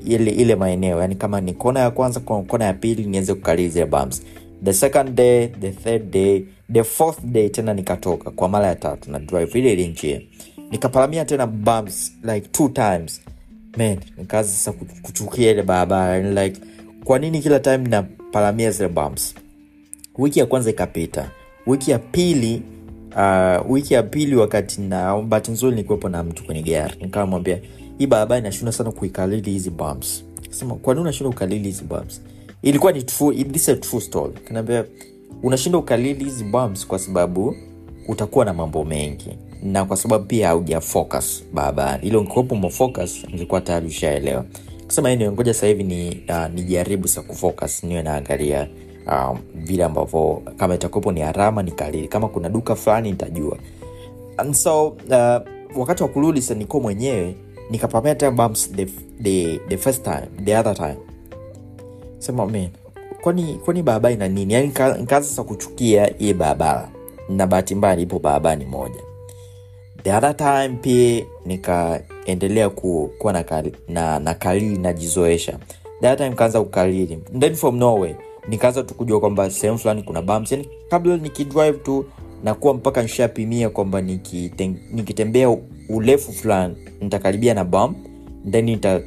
ile, 0.07 0.31
ile 0.31 0.55
maeneo. 0.57 1.01
Yani 1.01 1.15
kama 1.15 1.41
ni 1.41 1.53
kona 1.53 1.81
ya 1.81 1.91
kwanza 1.91 2.21
kwa 2.21 2.43
kona 2.43 2.65
ya 2.65 2.75
pili 2.75 3.05
niweze 3.07 3.35
kukariri 3.35 3.69
zile 3.69 3.87
bumps. 3.87 4.23
The 4.65 4.73
second 4.73 5.15
day 5.15 5.47
the 5.49 5.71
third 5.71 6.11
day 6.11 6.45
the 6.73 6.85
fourth 6.85 7.25
day 7.25 7.49
tena 7.49 7.75
nikatoka 7.75 8.31
kwa 8.31 8.49
mara 8.49 8.67
ya 8.67 8.75
tatu 8.75 9.11
na 9.11 9.19
drive 9.19 9.59
ile 9.59 9.73
ile 9.73 9.87
njia. 9.89 10.21
Tena 11.25 11.47
bumps 11.47 12.13
like 12.35 12.49
two 12.53 12.69
times 12.69 13.21
man 13.77 13.99
nikaanza 14.19 14.51
sasa 14.51 14.73
kuchukia 15.03 15.51
ile 15.51 15.63
barabara 15.63 16.45
like 16.45 16.61
kwa 17.05 17.19
nini 17.19 17.41
kila 17.41 17.61
time 17.61 17.79
naparamia 17.79 18.71
zile 18.71 18.89
bumps? 18.89 19.35
Wiki 20.19 20.39
ya 20.39 20.47
kwanza 20.47 20.71
ikapita. 20.71 21.31
Wiki 21.67 21.91
ya 21.91 21.99
pili 21.99 22.63
uh, 23.17 23.71
wiki 23.71 23.95
ya 23.95 24.03
pili 24.03 24.37
wakati 24.37 24.81
na 24.81 25.17
bahati 25.23 25.51
nzuri 25.51 25.77
nikuwepo 25.77 26.09
na 26.09 26.23
mtu 26.23 26.45
kwenye 26.45 26.63
gari. 26.63 26.95
Nikamwambia 27.01 27.59
hii 27.99 28.07
barabara 28.07 28.39
inashindwa 28.41 28.73
sana 28.73 28.91
kuikalili 28.93 29.51
hizi 29.51 29.71
bumps. 29.71 30.25
Sema 30.51 30.75
kwa 30.75 30.95
nini 30.95 31.03
unashindwa 31.03 31.33
kukalili 31.33 31.65
hizi 31.65 31.85
bumps? 31.85 32.23
Ilikuwa 32.63 32.93
ni 32.93 33.03
true, 33.03 33.45
this 33.45 33.69
a 33.69 33.77
true 33.77 34.01
story. 34.01 34.33
Kanaambia 34.45 34.85
unashindwa 35.43 35.81
ukalili 35.81 36.25
hizi 36.25 36.45
bumps 36.45 36.87
kwa 36.87 36.99
sababu 36.99 37.57
utakuwa 38.09 38.45
na 38.45 38.55
mambo 38.55 38.85
mengi 38.85 39.39
na 39.65 39.85
kwa 39.85 39.97
sababu 39.97 40.25
pia 40.25 40.49
haujafocus 40.49 41.45
barabara 41.53 42.01
ilo 42.03 42.21
nkiwepo 42.23 42.55
umefocus 42.55 43.25
nilikuwa 43.33 43.61
tayari 43.61 43.87
ushaelewa. 43.87 44.45
Kusema 44.87 45.09
anyway, 45.09 45.31
ngoja 45.33 45.55
sasa 45.55 45.67
ni 45.83 46.23
uh, 46.29 46.49
nijaribu 46.55 47.09
sa 47.09 47.23
kufocus 47.23 47.85
niwe 47.85 48.03
naangalia 48.03 48.69
um, 49.07 49.39
vile 49.55 49.85
ambavyo 49.85 50.43
kama 50.57 50.75
itakuwepo 50.75 51.13
ni 51.13 51.21
harama 51.21 51.63
nikalili. 51.63 52.09
Kama 52.09 52.29
kuna 52.29 52.49
duka 52.49 52.75
fulani 52.75 53.11
nitajua. 53.11 53.57
And 54.37 54.55
so 54.55 54.89
uh, 54.89 55.41
wakati 55.81 56.03
wa 56.03 56.09
kurudi 56.09 56.43
sa 56.43 56.55
mwenyewe 56.81 57.35
nikapamea 57.71 58.15
bumps 58.31 58.73
the, 58.73 58.87
the, 59.23 59.61
the 59.69 59.77
first 59.77 60.05
time 60.05 60.45
the 60.45 60.57
other 60.59 60.75
time. 60.75 60.97
Sema 62.19 62.47
man 62.47 62.69
kwani 63.23 63.55
kwani 63.65 63.83
barabara 63.83 64.15
ina 64.15 64.29
nini? 64.29 64.55
Yani 64.55 64.67
nika- 64.69 64.99
nikaanza 65.01 65.29
sasa 65.29 65.43
kuchukia 65.43 66.07
hii 66.19 66.35
barabara 66.35 66.89
na 67.29 67.47
bahati 67.47 67.75
mbaya 67.75 68.01
ipo 68.01 68.19
barabarani 68.19 68.65
moja 68.65 69.01
the 70.05 70.13
other 70.13 70.37
time 70.37 70.69
pia 70.83 71.25
nikaendelea 71.47 72.71
ku, 72.71 73.11
kuwa 73.19 73.33
na, 73.33 73.45
na, 73.89 74.19
na 74.19 74.35
kalili 74.35 74.79
najizoesha. 74.79 75.59
Kaanza 76.37 76.61
kukalili. 76.61 77.19
Then 77.39 77.55
from 77.55 77.77
nowhere 77.77 78.17
nikaanza 78.49 78.83
tu 78.83 78.95
kujua 78.95 79.21
kwamba 79.21 79.51
sehemu 79.51 79.79
fulani 79.79 80.03
kuna 80.03 80.23
bumps. 80.23 80.53
Yani 80.53 80.69
kabla 80.91 81.17
nikidrive 81.17 81.73
tu 81.79 82.05
nakuwa 82.45 82.75
mpaka 82.75 83.03
nishapimia 83.03 83.71
kwamba 83.71 84.01
nikitembea 84.93 85.57
urefu 85.89 86.33
fulani 86.33 86.77
nitakaribia 87.01 87.55
na 87.55 87.65
bump 87.65 87.97
then 88.51 88.65
nita, 88.65 89.01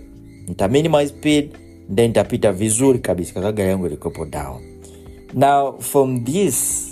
nita 0.48 0.68
minimize 0.68 1.08
speed 1.08 1.52
then 1.96 2.08
nitapita 2.08 2.52
vizuri 2.52 3.00
kabisa. 3.00 3.34
Kaka 3.34 3.52
gari 3.52 3.70
yangu 3.70 3.86
ilikuwepo 3.88 4.26
down. 4.26 4.62
Now 5.34 5.80
from 5.80 6.24
this 6.26 6.87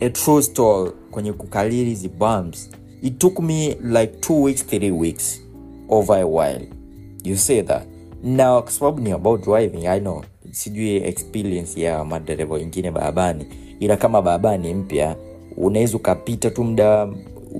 a 0.00 0.10
true 0.10 0.42
story 0.42 0.90
kwenye 1.10 1.32
kukalili 1.32 1.84
hizi 1.90 2.08
bumps. 2.08 2.70
It 3.02 3.18
took 3.18 3.38
me 3.40 3.76
like 3.82 4.06
two 4.20 4.42
weeks 4.42 4.66
three 4.66 4.90
weeks 4.90 5.42
over 5.88 6.16
a 6.16 6.26
while. 6.26 6.66
You 7.24 7.36
say 7.36 7.62
that. 7.62 7.82
Now 8.22 8.62
kwa 8.62 8.72
sababu 8.72 9.00
ni 9.00 9.12
about 9.12 9.44
driving 9.44 9.86
i 9.86 10.00
know. 10.00 10.22
Sijui 10.50 10.96
experience 10.96 11.80
ya 11.80 12.04
madereva 12.04 12.54
wengine 12.54 12.90
barabani 12.90 13.46
ila 13.80 13.96
kama 13.96 14.22
barabani 14.22 14.74
mpya 14.74 15.16
unaweza 15.56 15.96
ukapita 15.96 16.50
tu 16.50 16.64
muda 16.64 17.08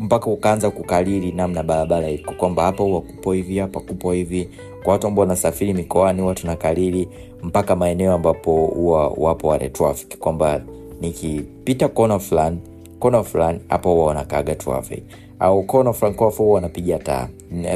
mpaka 0.00 0.26
ukaanza 0.30 0.70
kukalili 0.70 1.32
namna 1.32 1.62
barabara 1.62 2.10
iko. 2.10 2.32
Kwamba 2.32 2.62
hapa 2.62 2.84
huwa 2.84 3.00
kupo 3.00 3.32
hivi 3.32 3.58
hapa 3.58 3.80
kupo 3.80 4.12
hivi. 4.12 4.48
Kwa 4.82 4.92
watu 4.92 5.06
ambao 5.06 5.20
wanasafiri 5.20 5.74
mikoani 5.74 6.20
huwa 6.22 6.34
tunakalili 6.34 7.08
mpaka 7.42 7.76
maeneo 7.76 8.12
ambapo 8.14 8.66
huwa 8.66 9.08
wapo 9.08 9.48
wale 9.48 9.68
traffic. 9.68 10.18
Kwamba 10.18 10.62
nikipita 11.00 11.88
kona 11.88 12.18
fulani 12.18 12.58
kona 12.98 13.22
fulani 13.22 13.60
hapo 13.68 13.92
huwa 13.94 14.06
wanakaaga 14.06 14.54
traffic 14.54 15.02
au 15.38 15.62
kona 15.62 15.92
fulani 15.92 16.16
huwa 16.16 16.54
wanapiga 16.54 16.98
taa. 16.98 17.28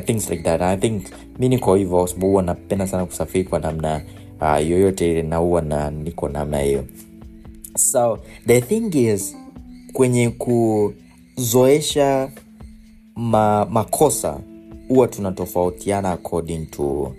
Things 0.04 0.30
like 0.30 0.42
that. 0.42 0.62
I 0.62 0.76
think 0.76 1.02
mi 1.38 1.48
niko 1.48 1.74
hivyo 1.74 2.06
sababu 2.06 2.26
huwa 2.26 2.42
napenda 2.42 2.86
sana 2.86 3.06
kusafiri 3.06 3.44
kwa 3.44 3.58
namna 3.58 4.02
uh, 4.40 4.68
yoyote 4.70 5.10
ile 5.10 5.22
na 5.22 5.36
huwa 5.36 5.62
na 5.62 5.90
niko 5.90 6.28
namna 6.28 6.58
hiyo. 6.60 6.84
So 7.76 8.18
the 8.46 8.60
thing 8.60 8.90
is 9.12 9.36
kwenye 9.92 10.30
kuzoesha 11.34 12.30
ma, 13.16 13.66
makosa 13.70 14.40
huwa 14.88 15.08
tunatofautiana 15.08 16.10
according 16.12 16.66
to 16.70 17.14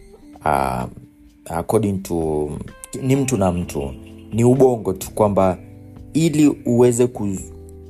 uh, 0.45 0.83
according 1.45 1.93
to 2.03 2.50
ni 3.01 3.15
mtu 3.15 3.38
na 3.38 3.51
mtu. 3.51 3.93
Ni 4.33 4.43
ubongo 4.43 4.93
tu 4.93 5.12
kwamba 5.12 5.57
ili 6.13 6.48
uweze 6.65 7.08
ku, 7.08 7.29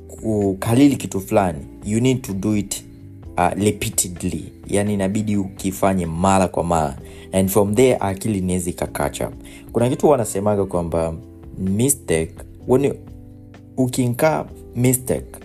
kukalili 0.08 0.96
kitu 0.96 1.20
fulani 1.20 1.58
you 1.84 2.00
need 2.00 2.22
to 2.22 2.32
do 2.32 2.56
it 2.56 2.84
uh, 3.38 3.48
repeatedly. 3.64 4.52
Yani 4.66 4.94
inabidi 4.94 5.36
ukifanye 5.36 6.06
mara 6.06 6.48
kwa 6.48 6.64
mara. 6.64 6.98
And 7.32 7.48
from 7.48 7.74
there 7.74 7.96
akili 8.00 8.38
inaweza 8.38 8.70
ikakacha 8.70 9.30
kuna 9.72 9.88
kitu 9.90 10.08
wanasemaga 10.08 10.64
kwamba 10.64 11.14
mistake 11.58 12.34
ukinkaa 13.76 14.44
mistake 14.76 15.38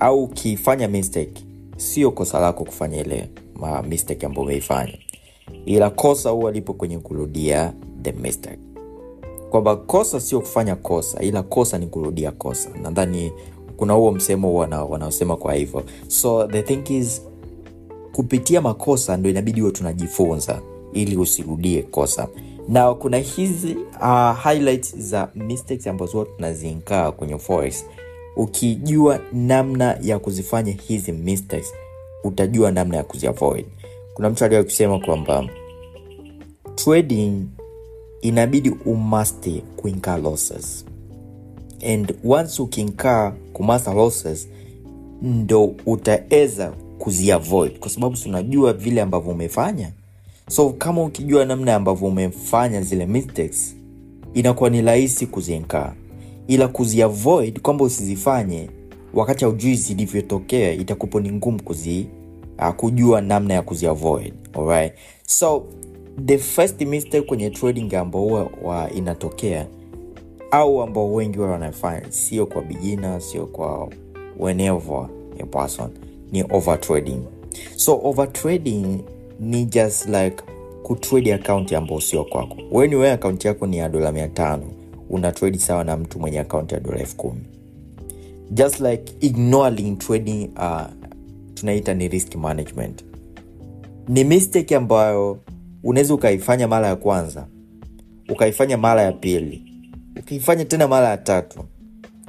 au 0.00 0.24
ukifanya 0.24 0.88
mistake 0.88 1.44
sio 1.76 2.10
kosa 2.10 2.40
lako 2.40 2.64
kufanya 2.64 3.00
ile 3.00 3.28
mistake 3.88 4.26
ambayo 4.26 4.42
umeifanya. 4.46 4.98
Ila 5.66 5.90
kosa 5.90 6.30
huwa 6.30 6.52
lipo 6.52 6.72
kwenye 6.74 6.98
kurudia 6.98 7.72
the 8.02 8.12
mistake 8.12 8.58
kwamba 9.50 9.76
kosa 9.76 10.20
sio 10.20 10.40
kufanya 10.40 10.76
kosa 10.76 11.20
ila 11.22 11.42
kosa 11.42 11.78
ni 11.78 11.86
kurudia 11.86 12.30
kosa. 12.32 12.70
Nadhani 12.82 13.32
kuna 13.76 13.92
huo 13.92 14.12
msemo 14.12 14.54
wana, 14.54 14.84
wanaosema 14.84 15.36
kwa 15.36 15.54
hivyo. 15.54 15.84
So 16.08 16.46
the 16.46 16.62
thing 16.62 16.96
is 16.98 17.22
kupitia 18.12 18.60
makosa 18.60 19.16
ndo 19.16 19.30
inabidi 19.30 19.60
huwe 19.60 19.72
tunajifunza 19.72 20.60
ili 20.92 21.16
usirudie 21.16 21.82
kosa. 21.82 22.28
Na 22.68 22.94
kuna 22.94 23.16
hizi 23.16 23.76
uh, 24.00 24.42
highlights 24.42 24.96
za 24.98 25.28
mistakes 25.34 25.86
ambazo 25.86 26.12
huwa 26.12 26.24
tunazinkaa 26.24 27.12
kwenye 27.12 27.38
forest. 27.38 27.86
Ukijua 28.36 29.20
namna 29.32 29.98
ya 30.02 30.18
kuzifanya 30.18 30.72
hizi 30.72 31.12
mistakes 31.12 31.72
utajua 32.24 32.70
namna 32.70 32.96
ya 32.96 33.04
kuziavoid. 33.04 33.66
Kuna 34.14 34.30
mtu 34.30 34.44
aliwahi 34.44 34.64
kusema 34.64 34.98
kwamba 34.98 35.48
trading 36.74 37.42
inabidi 38.24 38.70
umaste 38.70 39.62
kuinkaa 39.76 40.16
losses. 40.16 40.84
And 41.92 42.14
once 42.24 42.62
ukiinkaa 42.62 43.30
kumaster 43.52 43.94
losses 43.94 44.48
ndo 45.22 45.74
utaweza 45.86 46.72
kuziavoid 46.98 47.78
kwa 47.78 47.90
sababu 47.90 48.16
tunajua 48.16 48.72
vile 48.72 49.00
ambavyo 49.02 49.32
umefanya. 49.32 49.90
So 50.50 50.70
kama 50.70 51.02
ukijua 51.04 51.44
namna 51.44 51.74
ambavyo 51.74 52.08
umefanya 52.08 52.82
zile 52.82 53.06
mistakes 53.06 53.76
inakuwa 54.34 54.70
ni 54.70 54.82
rahisi 54.82 55.26
kuzienkaa 55.26 55.92
ila 56.48 56.68
kuziavoid 56.68 57.60
kwamba 57.60 57.84
usizifanye 57.84 58.70
wakati 59.14 59.44
haujui 59.44 59.74
zilivyotokea 59.74 60.72
itakupo 60.72 61.20
ni 61.20 61.32
ngumu 61.32 61.62
kuzi 61.62 62.06
uh, 62.58 62.70
kujua 62.70 63.20
namna 63.20 63.54
ya 63.54 63.62
kuziavoid 63.62 64.34
alright? 64.52 64.92
So 65.26 65.64
the 66.26 66.38
first 66.38 66.80
mistake 66.80 67.26
kwenye 67.26 67.50
trading 67.50 67.94
ambao 67.94 68.22
huwa 68.22 68.90
inatokea 68.90 69.66
au 70.50 70.82
ambao 70.82 71.14
wengi 71.14 71.38
wa 71.38 71.50
wanafanya 71.50 72.12
sio 72.12 72.46
kwa 72.46 72.62
beginner 72.62 73.20
sio 73.20 73.46
kwa 73.46 73.88
person 75.50 75.90
ni 76.32 76.42
overtrading 76.50 77.20
so 77.76 78.00
overtrading 78.04 78.98
ni 79.40 79.64
just 79.64 80.06
like 80.08 80.36
kutrade 80.82 81.34
akaunti 81.34 81.74
ambao 81.74 82.00
sio 82.00 82.24
kwako. 82.24 82.56
Wewe 82.72 82.88
ni 82.88 83.06
akaunti 83.06 83.46
yako 83.46 83.66
ni 83.66 83.76
ya 83.78 83.88
dola 83.88 84.12
mia 84.12 84.28
tano 84.28 84.62
una 85.10 85.32
trade 85.32 85.58
sawa 85.58 85.84
na 85.84 85.96
mtu 85.96 86.18
mwenye 86.20 86.40
akaunti 86.40 86.74
ya 86.74 86.80
dola 86.80 86.98
elfu 86.98 87.16
kumi. 87.16 87.40
Just 88.50 88.80
like 88.80 89.12
ignoring 89.20 89.98
trading 89.98 90.50
uh, 90.56 90.82
tunaita 91.54 91.94
ni 91.94 92.08
risk 92.08 92.34
management. 92.34 93.04
Ni 94.08 94.24
mistake 94.24 94.76
ambayo 94.76 95.38
unaweza 95.84 96.14
ukaifanya 96.14 96.68
mara 96.68 96.86
ya 96.88 96.96
kwanza 96.96 97.46
ukaifanya 98.28 98.76
mara 98.78 99.02
ya 99.02 99.12
pili 99.12 99.62
ukaifanya 100.20 100.64
tena 100.64 100.88
mara 100.88 101.08
ya 101.08 101.16
tatu. 101.16 101.64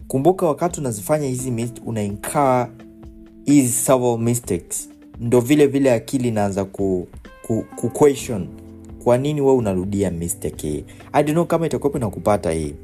Kumbuka 0.08 0.46
wakati 0.46 0.80
unazifanya 0.80 1.28
hizi 1.28 1.52
unainkaa 1.86 2.68
hizi 3.46 3.72
mistakes 4.18 4.90
ndo 5.20 5.40
vile 5.40 5.68
vile 5.68 5.94
akili 5.94 6.28
inaanza 6.28 6.66
ku, 6.66 7.08
ku, 7.48 7.66
ku 7.76 7.90
kwa 9.04 9.18
nini 9.18 9.42
we 9.42 9.52
unarudia 9.52 10.12
mistake 10.12 10.68
hii? 10.70 10.86
I 11.14 11.24
don't 11.24 11.34
know 11.34 11.46
kama 11.46 11.66
na 12.00 12.10
kupata 12.10 12.52
hii 12.52 12.76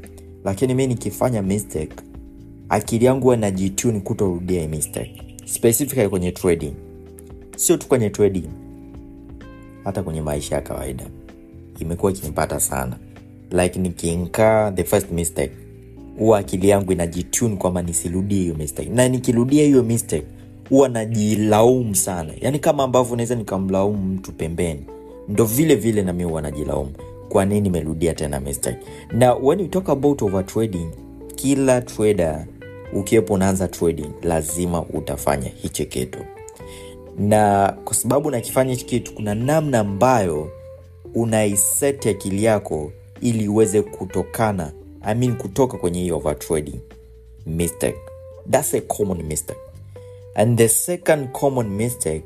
lakini 0.43 0.73
mi 0.73 0.87
nikifanya 0.87 1.41
mistake 1.41 1.95
akili 2.69 3.05
yangu 3.05 3.27
najituni 3.35 4.01
kutorudia 4.01 4.67
mistake 4.67 5.37
specifically 5.45 6.09
kwenye 6.09 6.31
trading. 6.31 6.73
Sio 7.55 7.77
tu 7.77 7.87
kwenye 7.87 8.09
trading 8.09 8.47
hata 9.83 10.03
kwenye 10.03 10.21
maisha 10.21 10.55
ya 10.55 10.61
kawaida. 10.61 11.03
Imekuwa 11.79 12.11
ikinipata 12.11 12.59
sana. 12.59 12.97
Like 13.51 13.79
nikiinkaa 13.79 14.71
the 14.71 14.83
first 14.83 15.11
mistake 15.11 15.51
huwa 16.19 16.39
akili 16.39 16.69
yangu 16.69 16.91
inajitune 16.91 17.55
kwamba 17.55 17.81
nisirudie 17.81 18.39
hiyo 18.41 18.55
mistake. 18.55 18.89
Na 18.89 19.07
nikirudia 19.09 19.63
hiyo 19.65 19.83
mistake 19.83 20.25
huwa 20.69 20.89
najilaumu 20.89 21.95
sana. 21.95 22.33
Yaani 22.41 22.59
kama 22.59 22.83
ambavyo 22.83 23.15
naweza 23.15 23.35
nikamlaumu 23.35 24.13
mtu 24.13 24.31
pembeni 24.31 24.85
ndo 25.29 25.45
vile 25.45 25.75
vile 25.75 26.01
nami 26.01 26.23
huwa 26.23 26.41
najilaumu. 26.41 26.91
Kwa 27.29 27.45
nini 27.45 27.61
nimerudia 27.61 28.13
tena 28.13 28.39
mistake? 28.39 28.77
Na 29.11 29.33
when 29.33 29.59
you 29.59 29.67
talk 29.67 29.89
about 29.89 30.21
over 30.21 30.45
trading 30.45 30.89
kila 31.35 31.81
trader 31.81 32.45
ukiwepo 32.93 33.33
unaanza 33.33 33.67
trading 33.67 34.09
lazima 34.23 34.83
utafanya 34.85 35.49
hichi 35.61 35.85
kitu 35.85 36.19
na 37.17 37.73
kwa 37.83 37.95
sababu 37.95 38.31
nakifanya 38.31 38.71
hichi 38.71 38.85
kitu 38.85 39.13
kuna 39.13 39.35
namna 39.35 39.79
ambayo 39.79 40.51
unaiseti 41.15 42.09
akili 42.09 42.43
yako 42.43 42.91
ili 43.21 43.47
uweze 43.47 43.81
kutokana 43.81 44.71
I 45.01 45.15
mean 45.15 45.37
kutoka 45.37 45.77
kwenye 45.77 45.99
hii 45.99 46.11
mistake 47.45 47.97
that's 48.49 48.73
a 48.73 48.81
common 48.81 49.23
mistake 49.23 49.59
and 50.35 50.57
the 50.57 50.69
second 50.69 51.31
common 51.31 51.69
mistake 51.69 52.23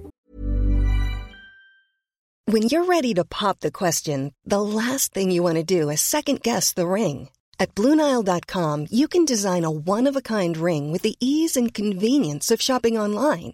When 2.48 2.64
you're 2.70 2.86
ready 2.86 3.16
to 3.16 3.26
pop 3.26 3.62
the 3.62 3.72
question, 3.72 4.32
the 4.46 4.62
last 4.62 5.14
thing 5.16 5.32
you 5.32 5.42
want 5.42 5.56
to 5.56 5.64
do 5.64 5.90
is 5.90 6.02
second 6.02 6.44
guess 6.44 6.74
the 6.74 6.88
ring. 6.88 7.30
At 7.60 7.74
Bluenile.com, 7.74 8.88
you 8.92 9.08
can 9.08 9.26
design 9.26 9.64
a 9.64 9.72
one 9.72 10.06
of 10.06 10.16
a 10.16 10.22
kind 10.22 10.56
ring 10.56 10.92
with 10.92 11.02
the 11.02 11.16
ease 11.20 11.58
and 11.58 11.74
convenience 11.74 12.52
of 12.52 12.62
shopping 12.62 13.00
online. 13.00 13.54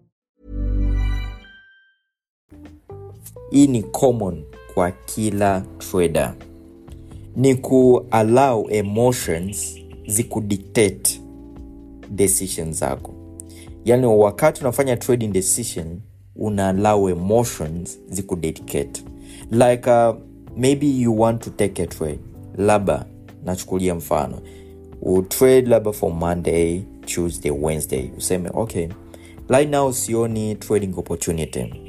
Hii 3.51 3.67
ni 3.67 3.83
common 3.83 4.43
kwa 4.73 4.91
kila 4.91 5.61
trader. 5.77 6.33
Ni 7.35 7.55
kuallow 7.55 8.67
emotions 8.69 9.79
zikudictate 10.07 11.21
decision 12.09 12.73
zako. 12.73 13.13
Yani 13.85 14.05
wakati 14.05 14.61
unafanya 14.61 14.97
trading 14.97 15.27
decision 15.27 15.99
una 16.35 16.67
allow 16.69 17.09
emotions 17.09 17.99
zikudictate. 18.09 19.03
Like 19.51 19.89
uh, 19.89 20.15
maybe 20.57 20.87
you 21.01 21.19
want 21.21 21.41
to 21.43 21.49
take 21.49 21.83
a 21.83 21.87
trade. 21.87 22.19
Labda 22.57 23.05
nachukulia 23.45 23.95
mfano. 23.95 24.41
Utrade 25.01 25.61
labda 25.69 25.91
for 25.91 26.13
monday 26.13 26.81
tuesday 27.05 27.51
wednesday. 27.51 28.09
Useme 28.17 28.49
okay. 28.53 28.87
Right 29.49 29.69
now 29.69 29.91
sioni 29.93 30.55
trading 30.55 30.93
opportunity 30.97 31.80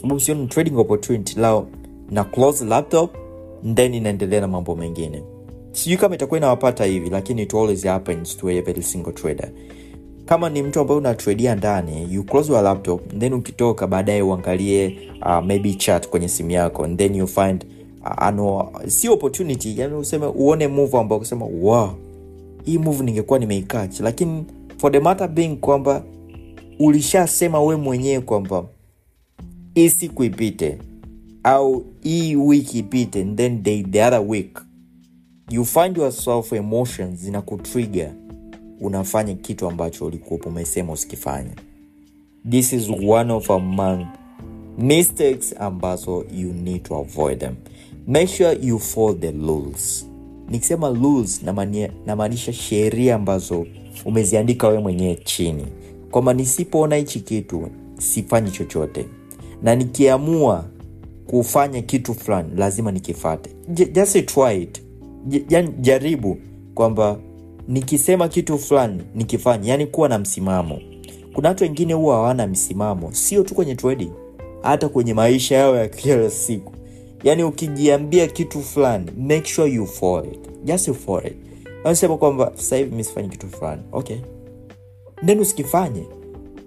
sababu 0.00 0.46
trading 0.46 0.76
opportunity. 0.78 1.40
Lao 1.40 1.66
na 2.10 2.24
close 2.24 2.64
laptop 2.64 3.16
then 3.74 3.94
inaendelea 3.94 4.40
na 4.40 4.48
mambo 4.48 4.76
mengine. 4.76 5.22
Sijui 5.72 5.98
kama 5.98 6.14
itakuwa 6.14 6.38
inawapata 6.38 6.84
hivi 6.84 7.10
lakini 7.10 7.42
it 7.42 7.54
always 7.54 7.84
happens 7.84 8.36
to 8.36 8.50
every 8.50 8.82
single 8.82 9.12
trader. 9.12 9.50
Kama 10.24 10.50
ni 10.50 10.62
mtu 10.62 10.80
ambaye 10.80 10.98
unatradia 10.98 11.54
ndani 11.54 12.08
you 12.14 12.24
close 12.24 12.52
your 12.52 12.62
laptop 12.62 13.18
then 13.18 13.32
ukitoka 13.32 13.86
baadaye 13.86 14.22
uangalie 14.22 14.98
uh, 15.26 15.44
maybe 15.44 15.74
chat 15.74 16.08
kwenye 16.08 16.28
simu 16.28 16.50
yako 16.50 16.84
and 16.84 16.98
then 16.98 17.14
you 17.14 17.26
find 17.26 17.64
uh, 18.00 18.22
ano 18.22 18.72
si 18.86 19.08
opportunity 19.08 19.80
yani 19.80 19.94
useme 19.94 20.26
uone 20.26 20.68
move 20.68 20.98
ambao 20.98 21.18
kusema 21.18 21.46
wow 21.46 21.88
hii 22.64 22.78
move 22.78 23.04
ningekuwa 23.04 23.38
nimeikach 23.38 24.00
lakini 24.00 24.44
for 24.76 24.92
the 24.92 25.00
matter 25.00 25.28
being 25.28 25.56
kwamba 25.56 26.02
ulishasema 26.78 27.62
we 27.62 27.76
mwenyewe 27.76 28.20
kwamba 28.20 28.64
hii 29.78 29.90
siku 29.90 30.24
ipite. 30.24 30.78
Au 31.42 31.84
hii 32.02 32.36
wiki 32.36 32.78
ipite 32.78 33.22
and 33.22 33.36
then 33.36 33.62
the, 33.62 33.82
the 33.82 34.04
other 34.04 34.24
week. 34.28 34.58
You 35.50 35.64
find 35.64 35.96
yourself 35.96 36.52
emotions 36.52 37.20
zina 37.20 37.42
unafanya 38.80 39.34
kitu 39.34 39.68
ambacho 39.68 40.06
ulikuwa 40.06 40.40
umesema 40.46 40.92
usikifanya 40.92 41.50
this 42.50 42.72
is 42.72 42.88
one 43.08 43.32
of 43.32 43.50
among 43.50 44.06
mistakes 44.78 45.54
ambazo 45.58 46.24
you 46.36 46.52
need 46.52 46.82
to 46.82 46.96
avoid 46.96 47.38
them. 47.38 47.54
Make 48.06 48.26
sure 48.26 48.58
you 48.62 48.78
follow 48.78 49.14
the 49.14 49.30
rules. 49.30 50.06
Nikisema 50.48 50.88
rules 50.88 51.42
namaanisha 52.06 52.52
sheria 52.52 53.14
ambazo 53.14 53.66
umeziandika 54.04 54.68
wewe 54.68 54.80
mwenyewe 54.80 55.14
chini. 55.24 55.66
Kwamba 56.10 56.34
nisipoona 56.34 56.96
hichi 56.96 57.20
kitu 57.20 57.68
sifanyi 57.98 58.50
chochote 58.50 59.06
na 59.62 59.74
nikiamua 59.76 60.64
kufanya 61.26 61.82
kitu 61.82 62.14
fulani 62.14 62.48
lazima 62.56 62.92
nikifate. 62.92 63.50
Just 63.92 64.16
it. 64.56 64.82
Jaribu 65.80 66.36
kwamba 66.74 67.18
nikisema 67.68 68.28
kitu 68.28 68.58
fulani 68.58 69.02
nikifanya 69.14 69.70
yani 69.70 69.86
kuwa 69.86 70.08
na 70.08 70.18
msimamo. 70.18 70.78
Kuna 71.34 71.48
watu 71.48 71.64
wengine 71.64 71.94
huwa 71.94 72.16
hawana 72.16 72.46
msimamo. 72.46 73.12
Sio 73.12 73.42
tu 73.42 73.54
kwenye 73.54 73.74
trading 73.74 74.10
hata 74.62 74.88
kwenye 74.88 75.14
maisha 75.14 75.56
yao 75.56 75.76
ya 75.76 75.88
kila 75.88 76.30
siku. 76.30 76.72
Yani 77.24 77.42
ukijiambia 77.44 78.26
kitu 78.26 78.60
fulani 78.62 79.10
make 79.18 79.48
sure 79.48 79.72
you 79.72 79.86
for 79.86 80.26
it. 80.26 80.40
Just 80.64 80.92
for 80.92 81.26
it. 81.26 81.36
Anasema 81.84 82.16
kwamba 82.16 82.52
sasa 82.54 82.76
hivi 82.76 82.96
mi 82.96 83.04
sifanyi 83.04 83.28
kitu 83.28 83.48
fulani. 83.48 83.82
Okay. 83.92 84.16
Then 85.26 85.40
usikifanye 85.40 86.02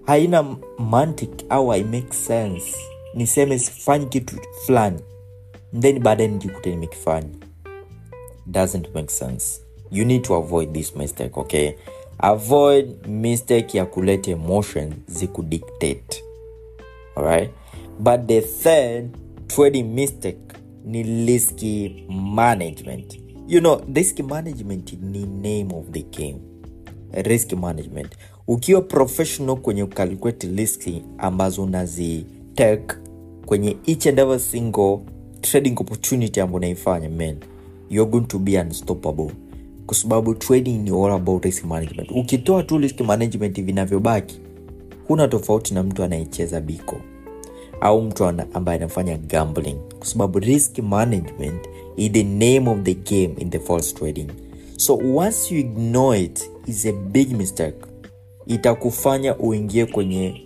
haina 0.06 0.56
mantic 0.78 1.30
au 1.48 1.74
imake 1.74 2.12
sense. 2.14 2.76
Niseme 3.14 3.58
sifanyi 3.58 4.06
kitu 4.06 4.36
fulani. 4.66 4.98
Then 5.80 5.98
baadaye 5.98 6.28
nijikute 6.28 6.70
nimekifanya. 6.70 7.28
Doesn't 8.46 8.94
make 8.94 9.10
sense. 9.10 9.60
You 9.90 10.04
need 10.04 10.22
to 10.22 10.34
avoid 10.34 10.72
this 10.72 10.96
mistake 10.96 11.40
okay? 11.40 11.72
Avoid 12.18 13.06
mistake 13.06 13.78
ya 13.78 13.86
kuleta 13.86 14.30
emotion 14.30 14.92
zikudictate. 15.06 16.24
Alright? 17.16 17.50
But 17.98 18.26
the 18.26 18.40
third 18.40 19.16
trading 19.46 19.94
mistake 19.94 20.38
ni 20.84 21.02
risk 21.26 21.62
management. 22.08 23.18
You 23.48 23.60
know 23.60 23.80
risk 23.94 24.20
management 24.20 24.92
ni 24.92 25.26
name 25.26 25.74
of 25.74 25.90
the 25.90 26.02
game. 26.02 26.38
Risk 27.12 27.52
management 27.52 28.12
ukiwa 28.48 28.80
professional 28.82 29.56
kwenye 29.56 29.86
calculate 29.86 30.48
risk 30.48 30.82
ambazo 31.18 31.62
unazitake 31.62 32.94
kwenye 33.46 33.76
each 33.86 34.06
and 34.06 34.18
every 34.18 34.40
single 34.40 34.98
trading 35.40 35.80
opportunity 35.80 36.40
ambayo 36.40 36.56
unaifanya 36.56 37.08
man 37.10 37.36
you're 37.90 38.10
going 38.10 38.26
to 38.26 38.38
be 38.38 38.60
unstoppable. 38.60 39.30
Kwa 39.86 39.96
sababu 39.96 40.34
trading 40.34 40.78
ni 40.78 40.90
all 40.90 41.10
about 41.12 41.44
risk 41.44 41.64
management. 41.64 42.10
Ukitoa 42.10 42.62
tu 42.62 42.78
risk 42.78 43.00
management 43.00 43.62
vinavyobaki 43.62 44.40
huna 45.08 45.28
tofauti 45.28 45.74
na 45.74 45.82
mtu 45.82 46.02
anayecheza 46.02 46.60
biko 46.60 46.96
au 47.80 48.02
mtu 48.02 48.24
ambaye 48.24 48.78
anafanya 48.78 49.16
gambling. 49.16 49.76
Kwa 49.98 50.06
sababu 50.06 50.38
risk 50.38 50.78
management 50.78 51.68
is 51.96 52.12
the 52.12 52.22
name 52.24 52.70
of 52.70 52.78
the 52.82 52.94
game 52.94 53.34
in 53.38 53.50
the 53.50 53.58
false 53.58 53.94
trading. 53.94 54.26
So 54.76 54.94
once 54.96 55.54
you 55.54 55.60
ignore 55.60 56.20
it 56.20 56.50
is 56.66 56.86
a 56.86 56.92
big 56.92 57.32
mistake 57.32 57.76
itakufanya 58.46 59.36
uingie 59.38 59.86
kwenye 59.86 60.42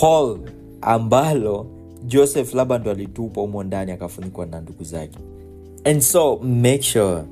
hall 0.00 0.38
ambalo 0.80 1.66
joseph 2.06 2.54
labda 2.54 2.78
ndo 2.78 2.90
alitupa 2.90 3.40
humo 3.40 3.62
ndani 3.62 3.92
akafunikwa 3.92 4.46
na 4.46 4.60
ndugu 4.60 4.84
zake. 4.84 5.18
And 5.84 6.00
so 6.00 6.36
make 6.36 6.82
sure 6.82 7.22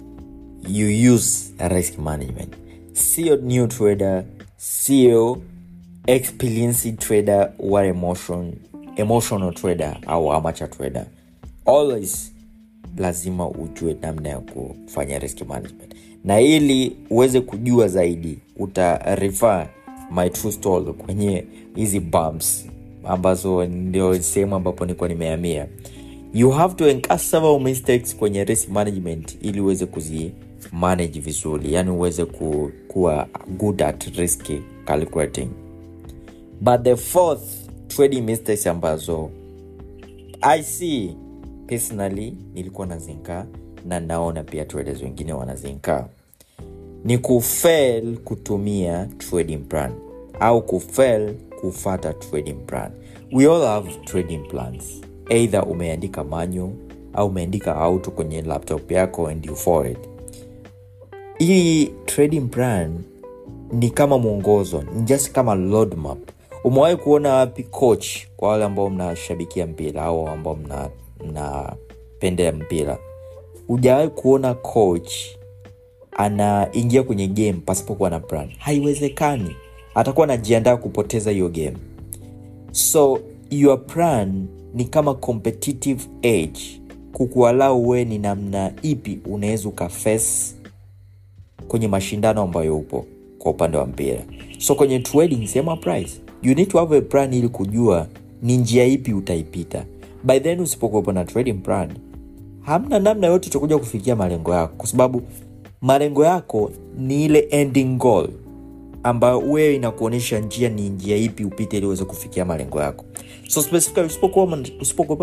you 0.68 1.14
use 1.14 1.52
risk 1.68 1.98
management. 1.98 2.52
Sio 2.92 3.36
new 3.36 3.66
trader 3.66 4.24
sio 4.56 5.38
experienced 6.06 6.98
trader 6.98 7.52
wa 7.58 7.86
emotion 7.86 8.52
emotional 8.96 9.54
trader 9.54 9.98
au 10.06 10.32
amacha 10.32 10.68
trader. 10.68 11.06
Always 11.66 12.32
lazima 12.96 13.48
ujue 13.48 13.96
namna 14.02 14.28
ya 14.28 14.38
kufanya 14.38 15.18
risk 15.18 15.42
management. 15.48 15.94
Na 16.24 16.40
ili 16.40 16.96
uweze 17.10 17.40
kujua 17.40 17.88
zaidi 17.88 18.38
uta 18.58 19.00
my 20.10 20.30
true 20.30 20.52
story 20.52 20.92
kwenye 20.92 21.44
hizi 21.74 22.00
bumps 22.00 22.66
ambazo 23.04 23.64
ndio 23.64 24.22
sehemu 24.22 24.54
ambapo 24.54 24.84
nilikuwa 24.84 25.08
nimehamia. 25.08 25.66
You 26.34 26.50
have 26.50 26.74
to 26.74 27.18
several 27.18 27.60
mistakes 27.60 28.16
kwenye 28.16 28.44
risk 28.44 28.68
management 28.68 29.36
ili 29.42 29.60
uweze 29.60 29.86
kuzi 29.86 30.32
manage 30.72 31.20
vizuri 31.20 31.72
yani 31.72 31.90
uweze 31.90 32.24
ku, 32.24 32.70
kuwa 32.88 33.28
good 33.58 33.82
at 33.82 34.16
risk 34.16 34.50
calculating. 34.84 35.48
But 36.60 36.82
the 36.82 36.96
fourth 36.96 37.42
trading 37.88 38.20
mistakes 38.20 38.66
ambazo 38.66 39.30
i 40.40 40.62
see 40.62 41.16
personally 41.66 42.34
nilikuwa 42.54 42.86
nazinkaa 42.86 43.46
na 43.86 44.00
naona 44.00 44.44
pia 44.44 44.64
traders 44.64 45.02
wengine 45.02 45.32
wanazinkaa 45.32 46.08
ni 47.04 47.18
kufail 47.18 48.16
kutumia 48.18 49.08
trading 49.18 49.58
plan 49.58 49.92
au 50.40 50.62
kufail 50.62 51.34
kufata 51.60 52.12
trading 52.12 52.56
plan. 52.66 52.90
We 53.32 53.44
all 53.46 53.62
have 53.62 53.90
trading 54.04 54.38
plans. 54.48 55.00
Either 55.30 55.64
umeandika 55.68 56.24
manyo 56.24 56.70
au 57.12 57.26
umeandika 57.28 57.76
auto 57.76 58.10
kwenye 58.10 58.42
laptop 58.42 58.90
yako 58.90 59.26
and 59.28 59.46
you 59.46 59.56
follow 59.56 59.86
it. 59.90 59.98
Hii 61.38 61.86
trading 61.86 62.40
plan 62.48 62.98
ni 63.72 63.90
kama 63.90 64.18
mwongozo 64.18 64.82
ni 64.94 65.02
just 65.02 65.32
kama 65.32 65.54
roadmap 65.54 66.18
umewahi 66.64 66.96
kuona 66.96 67.34
wapi 67.34 67.62
coach 67.62 68.06
kwa 68.36 68.48
wale 68.48 68.64
ambao 68.64 68.90
mnashabikia 68.90 69.66
mpira 69.66 70.02
au 70.02 70.28
ambao 70.28 70.54
mna- 70.54 70.90
mnapendea 71.28 72.52
mpira? 72.52 72.98
Hujawahi 73.66 74.08
kuona 74.08 74.54
coach 74.54 75.12
anaingia 76.18 77.02
kwenye 77.02 77.28
game 77.28 77.52
pasipokuwa 77.52 78.10
na 78.10 78.20
plan. 78.20 78.48
Haiwezekani. 78.58 79.56
Atakuwa 79.94 80.24
anajiandaa 80.24 80.76
kupoteza 80.76 81.30
hiyo 81.30 81.48
game. 81.48 81.76
So 82.72 83.20
your 83.50 83.86
plan 83.86 84.46
ni 84.74 84.84
kama 84.84 85.14
competitive 85.14 86.02
edge. 86.22 86.60
Kukualau 87.12 87.88
we 87.88 88.04
ni 88.04 88.18
namna 88.18 88.72
ipi 88.82 89.18
unaweza 89.26 89.68
ukaface 89.68 90.54
kwenye 91.68 91.88
mashindano 91.88 92.42
ambayo 92.42 92.76
upo 92.76 93.06
kwa 93.38 93.50
upande 93.50 93.76
wa 93.78 93.86
mpira. 93.86 94.22
So 94.58 94.74
kwenye 94.74 94.98
trading 94.98 95.48
price 95.80 96.20
you 96.42 96.54
need 96.54 96.68
to 96.68 96.78
have 96.78 96.96
a 96.98 97.00
plan 97.00 97.34
ili 97.34 97.48
kujua 97.48 98.06
ni 98.42 98.56
njia 98.56 98.84
ipi 98.84 99.12
utaipita. 99.12 99.84
By 100.24 100.40
then 100.40 100.60
usipokuwepo 100.60 101.12
na 101.12 101.24
trading 101.24 101.54
plan 101.54 101.90
hamna 102.62 102.98
namna 102.98 103.26
yote 103.26 103.48
utakuja 103.50 103.78
kufikia 103.78 104.16
malengo 104.16 104.54
yako. 104.54 104.74
Kwa 104.76 104.86
sababu 104.86 105.22
malengo 105.80 106.24
yako 106.24 106.70
ni 106.98 107.24
ile 107.24 107.38
ending 107.38 107.96
goal 107.98 108.28
ambayo 109.02 109.38
wewe 109.38 109.74
inakuonyesha 109.74 110.40
njia 110.40 110.68
ni 110.68 110.88
njia 110.88 111.16
ipi 111.16 111.44
upite 111.44 111.76
ili 111.76 111.86
uweze 111.86 112.04
kufikia 112.04 112.44
malengo 112.44 112.80
yako. 112.80 113.04
So 113.48 113.62
specifically 113.62 114.08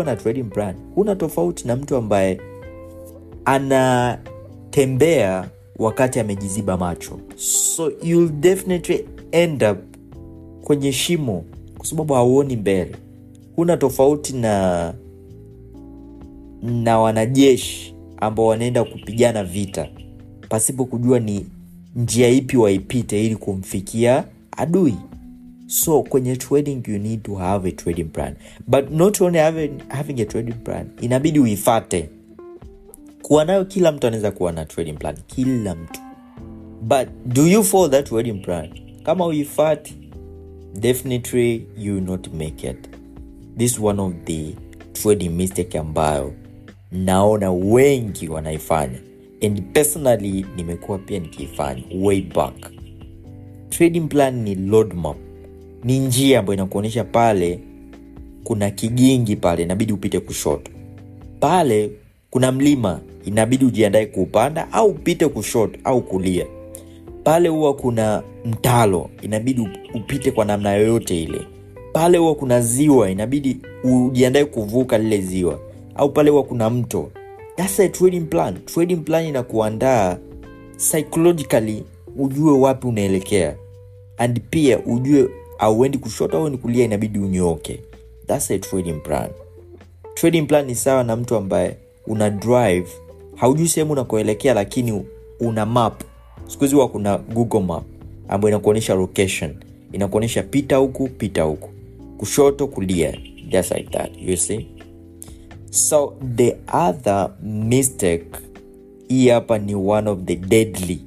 na 0.04 0.16
trading 0.16 0.44
plan 0.44 0.74
huna 0.94 1.16
tofauti 1.16 1.68
na 1.68 1.76
mtu 1.76 1.96
ambaye 1.96 2.40
anatembea 3.44 5.50
wakati 5.78 6.20
amejiziba 6.20 6.76
macho. 6.76 7.18
So 7.36 7.92
you'll 8.02 8.32
definitely 8.32 9.06
end 9.32 9.62
up 9.62 9.78
kwenye 10.62 10.92
shimo 10.92 11.44
kwa 11.78 11.86
sababu 11.86 12.14
hauoni 12.14 12.56
mbele. 12.56 12.96
Huna 13.56 13.76
tofauti 13.76 14.32
na 14.32 14.94
na 16.62 16.98
wanajeshi 16.98 17.94
ambao 18.16 18.46
wanaenda 18.46 18.84
kupigana 18.84 19.44
vita 19.44 19.88
pasipo 20.48 20.84
kujua 20.84 21.18
ni 21.20 21.46
njia 21.96 22.28
ipi 22.28 22.56
waipite 22.56 23.26
ili 23.26 23.36
kumfikia 23.36 24.24
adui. 24.56 24.94
So 25.66 26.02
kwenye 26.02 26.36
trading 26.36 26.82
you 26.88 26.98
need 26.98 27.22
to 27.22 27.34
have 27.34 27.68
a 27.68 27.72
trading 27.72 28.04
plan. 28.04 28.34
But 28.66 28.90
not 28.90 29.20
only 29.20 29.38
having, 29.38 29.70
having 29.88 30.20
a 30.20 30.24
trading 30.24 30.54
plan 30.64 30.86
inabidi 31.00 31.38
uifate. 31.40 32.08
Kuwa 33.22 33.44
nayo 33.44 33.64
kila 33.64 33.92
mtu 33.92 34.06
anaweza 34.06 34.30
kuwa 34.30 34.52
na 34.52 34.64
trading 34.64 34.92
plan. 34.92 35.16
Kila 35.26 35.74
mtu. 35.74 36.00
But 36.82 37.08
do 37.26 37.46
you 37.46 37.64
follow 37.64 37.88
that 37.88 38.08
trading 38.08 38.42
plan? 38.42 38.68
Kama 39.02 39.26
uifati 39.26 39.94
definitely 40.80 41.66
you 41.78 42.00
not 42.00 42.28
make 42.34 42.70
it. 42.70 42.88
This 43.58 43.72
is 43.72 43.78
one 43.80 44.02
of 44.02 44.12
the 44.24 44.54
trading 44.92 45.28
mistake 45.30 45.78
ambayo 45.78 46.32
naona 46.92 47.50
wengi 47.52 48.28
wanaifanya 48.28 48.98
and 49.42 49.62
personally 49.72 50.46
nimekuwa 50.56 50.98
pia 50.98 51.18
nikiifanya 51.18 51.82
way 52.00 52.20
back. 52.22 52.54
Trading 53.70 54.08
plan 54.08 54.42
ni 54.42 54.54
roadmap 54.70 55.16
ni 55.84 55.98
njia 55.98 56.38
ambayo 56.38 56.54
inakuonyesha 56.54 57.04
pale 57.04 57.60
kuna 58.44 58.70
kigingi 58.70 59.36
pale 59.36 59.62
inabidi 59.62 59.92
upite 59.92 60.20
kushoto. 60.20 60.70
Pale 61.40 61.90
kuna 62.30 62.52
mlima 62.52 63.00
inabidi 63.24 63.64
ujiandae 63.64 64.06
kuupanda 64.06 64.72
au 64.72 64.86
upite 64.90 65.28
kushoto 65.28 65.78
au 65.84 66.00
kulia. 66.02 66.46
Pale 67.24 67.48
huwa 67.48 67.74
kuna 67.74 68.22
mtalo 68.44 69.10
inabidi 69.22 69.68
upite 69.94 70.30
kwa 70.30 70.44
namna 70.44 70.72
yoyote 70.74 71.22
ile. 71.22 71.40
Pale 71.92 72.18
huwa 72.18 72.34
kuna 72.34 72.60
ziwa 72.60 73.10
inabidi 73.10 73.56
ujiandae 73.84 74.44
kuvuka 74.44 74.98
lile 74.98 75.20
ziwa. 75.20 75.60
Au 75.94 76.10
pale 76.12 76.30
huwa 76.30 76.42
kuna 76.42 76.70
mto 76.70 77.10
That's 77.56 77.80
a 77.80 77.88
trading 77.88 78.26
plan. 78.26 78.64
Trading 78.66 78.96
plan 79.04 79.26
inakuandaa 79.26 80.18
psychologically 80.76 81.84
ujue 82.16 82.58
wapi 82.58 82.86
unaelekea. 82.86 83.56
And 84.16 84.40
pia 84.50 84.78
ujue 84.78 85.28
auendi 85.58 85.98
kushoto 85.98 86.38
au 86.38 86.48
ni 86.50 86.58
kulia 86.58 86.84
inabidi 86.84 87.18
unyooke 87.18 87.80
That's 88.26 88.50
a 88.50 88.58
trading 88.58 89.00
plan. 89.00 89.30
Trading 90.14 90.46
plan 90.46 90.66
ni 90.66 90.74
sawa 90.74 91.04
na 91.04 91.16
mtu 91.16 91.36
ambaye 91.36 91.76
una 92.06 92.30
drive. 92.30 92.88
Haujui 93.36 93.68
sehemu 93.68 93.92
unakoelekea 93.92 94.54
lakini 94.54 95.02
una 95.40 95.66
map. 95.66 96.02
Siku 96.46 96.64
hizi 96.64 96.76
kuna 96.76 97.18
google 97.18 97.60
map 97.60 97.84
ambayo 98.28 98.48
inakuonyesha 98.54 98.94
location. 98.94 99.54
Inakuonyesha 99.92 100.42
pita 100.42 100.76
huku 100.76 101.08
pita 101.08 101.42
huku. 101.42 101.68
Kushoto 102.18 102.66
kulia. 102.66 103.16
Just 103.48 103.70
like 103.74 103.90
that 103.90 104.10
you 104.22 104.36
see 104.36 104.75
so 105.76 106.14
the 106.36 106.56
other 106.72 107.30
mistake 107.42 108.24
hii 109.08 109.28
hapa 109.28 109.58
ni 109.58 109.74
one 109.74 110.10
of 110.10 110.18
the 110.24 110.36
deadly 110.36 110.98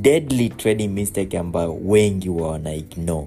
deadly 0.00 0.48
trading 0.48 0.88
mistake 0.88 1.38
ambayo 1.38 1.76
wengi 1.84 2.28
wa 2.28 2.48
wana 2.50 2.74
ignore. 2.74 3.26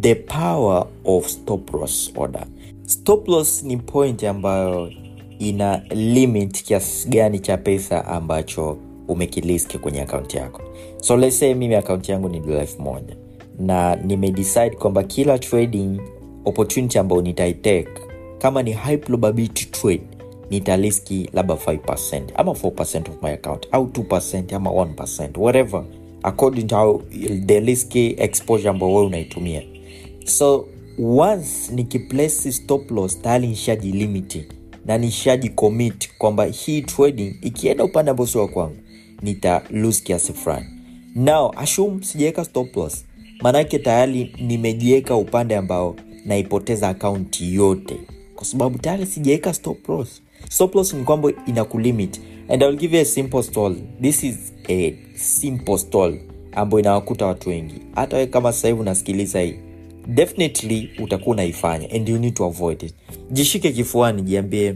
The 0.00 0.14
power 0.14 0.86
of 1.04 1.26
stop 1.28 1.74
loss 1.74 2.12
order. 2.16 2.46
Stop 2.84 3.28
loss 3.28 3.62
ni 3.62 3.76
point 3.76 4.24
ambayo 4.24 4.92
ina 5.38 5.82
limit 5.90 6.62
kiasi 6.62 7.08
gani 7.08 7.38
cha 7.38 7.56
pesa 7.56 8.04
ambacho 8.04 8.76
umekiliski 9.08 9.78
kwenye 9.78 10.02
akaunti 10.02 10.36
yako. 10.36 10.62
So 11.00 11.16
let's 11.16 11.38
say 11.38 11.54
mimi 11.54 11.74
akaunti 11.74 12.12
yangu 12.12 12.28
ni 12.28 12.40
dola 12.40 12.60
elfu 12.60 12.82
moja 12.82 13.16
na 13.58 13.96
nimedecide 13.96 14.70
kwamba 14.70 15.02
kila 15.02 15.38
trading 15.38 16.00
opportunity 16.44 16.98
ambayo 16.98 17.22
nitaitake 17.22 17.88
kama 18.38 18.62
ni 18.62 18.72
high 18.72 18.96
probability 18.96 19.64
trade 19.64 20.02
nitariski 20.50 21.30
labda 21.32 21.54
5 21.54 22.22
ama 22.34 22.52
4 22.52 23.10
of 23.10 23.22
my 23.22 23.30
account 23.32 23.66
au 23.72 23.84
2 23.84 24.54
ama 24.56 24.70
1 24.70 25.38
whatever 25.38 25.84
according 26.22 26.66
to 26.66 27.02
the 27.46 27.60
risk 27.60 27.96
exposure 27.96 28.68
ambayo 28.70 28.92
wewe 28.94 29.06
unaitumia. 29.06 29.62
So 30.24 30.66
once 30.98 31.72
nikiplace 31.74 32.52
stop 32.52 32.90
loss 32.90 33.22
tayari 33.22 33.46
nishajilimiti 33.46 34.44
na 34.86 34.98
nishajicommit 34.98 36.08
kwamba 36.18 36.44
hii 36.44 36.82
trading 36.82 37.34
ikienda 37.42 37.84
upande 37.84 38.10
ambao 38.10 38.26
sio 38.26 38.48
kwangu 38.48 38.76
nita 39.22 39.62
lose 39.70 40.02
kiasi 40.04 40.32
fulani. 40.32 40.66
Now 41.14 41.52
assume 41.56 42.02
sijaweka 42.04 42.44
stop 42.44 42.76
loss 42.76 43.04
maanake 43.42 43.78
tayari 43.78 44.34
nimejiweka 44.40 45.16
upande 45.16 45.56
ambao 45.56 45.96
naipoteza 46.24 46.88
akaunti 46.88 47.54
yote 47.54 47.96
kwa 48.38 48.46
sababu 48.46 48.78
tayari 48.78 49.06
sijaweka 49.06 49.54
stop 49.54 49.88
loss. 49.88 50.22
Stop 50.48 50.74
loss 50.74 50.94
ni 50.94 51.04
kwamba 51.04 51.32
inakulimit. 51.46 52.20
And 52.48 52.62
I'll 52.62 52.76
give 52.76 52.96
you 52.96 53.02
a 53.02 53.04
simple 53.04 53.42
story. 53.42 53.82
This 54.02 54.24
is 54.24 54.52
a 54.68 54.94
simple 55.16 55.78
story 55.78 56.20
ambayo 56.52 56.80
inawakuta 56.80 57.26
watu 57.26 57.48
wengi. 57.48 57.74
Hata 57.94 58.16
we 58.16 58.26
kama 58.26 58.52
sasa 58.52 58.68
hivi 58.68 58.80
unasikiliza 58.80 59.40
hii 59.40 59.54
definitely 60.06 60.90
utakuwa 61.02 61.34
unaifanya 61.34 61.90
and 61.90 62.08
you 62.08 62.18
need 62.18 62.34
to 62.34 62.44
avoid 62.44 62.82
it. 62.82 62.94
Jishike 63.30 63.72
kifuani 63.72 64.22
jiambie 64.22 64.74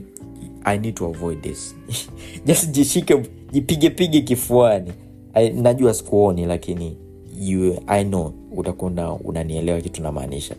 i 0.65 0.79
need 0.79 0.95
to 0.95 1.07
avoid 1.07 1.41
this. 1.41 1.77
Just 2.47 2.71
jishike 2.71 3.23
jipigepige 3.53 4.21
kifuani. 4.21 4.93
I, 5.35 5.51
najua 5.51 5.95
sikuoni 5.95 6.47
lakini 6.47 6.97
you, 7.41 7.83
i 7.87 8.05
know 8.05 8.33
utakuwa 8.57 9.21
unanielewa 9.25 9.81
kitu 9.81 10.03
namaanisha 10.03 10.55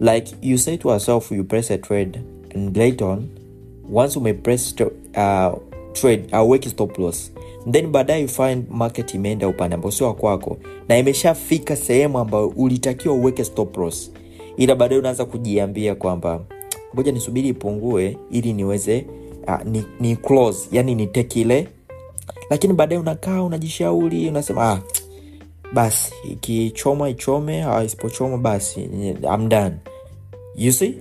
like 0.00 0.34
you 0.42 0.58
say 0.58 0.76
to 0.76 0.88
yourself 0.88 1.32
you 1.32 1.44
press 1.44 1.70
a 1.70 1.78
trade 1.78 2.20
and 2.54 2.76
later 2.76 3.06
on 3.06 3.28
once 3.92 4.18
umepress 4.18 4.74
uh, 4.80 5.58
trade 5.92 6.24
auweki 6.32 6.68
uh, 6.68 6.72
stop 6.72 6.98
loss 6.98 7.32
then 7.70 7.86
baadaye 7.86 8.22
you 8.22 8.28
find 8.28 8.64
market 8.70 9.14
imeenda 9.14 9.48
upande 9.48 9.74
ambao 9.74 9.90
sio 9.90 10.12
kwako 10.12 10.56
na 10.88 10.98
imeshafika 10.98 11.76
sehemu 11.76 12.18
ambayo 12.18 12.48
ulitakiwa 12.48 13.14
uweke 13.14 13.44
stop 13.44 13.76
loss. 13.76 14.12
Ila 14.56 14.74
baadaye 14.74 14.98
unaanza 15.00 15.24
kujiambia 15.24 15.94
kwamba 15.94 16.40
ngoja 16.94 17.12
nisubiri 17.12 17.48
ipungue 17.48 18.16
ili 18.30 18.52
niweze 18.52 19.06
uh, 19.48 19.64
ni, 19.64 19.84
ni 20.00 20.16
close 20.16 20.68
yani 20.72 20.94
niteke 20.94 21.40
ile. 21.40 21.68
Lakini 22.50 22.74
baadaye 22.74 23.00
unakaa 23.00 23.42
unajishauri 23.42 24.28
unasema 24.28 24.70
ah, 24.70 24.80
basi 25.74 26.12
ikichoma 26.32 27.08
ichome 27.08 27.64
isipochoma 27.84 28.38
basi 28.38 28.80
I'm 29.22 29.48
done. 29.48 29.74
You 30.56 30.72
see? 30.72 30.94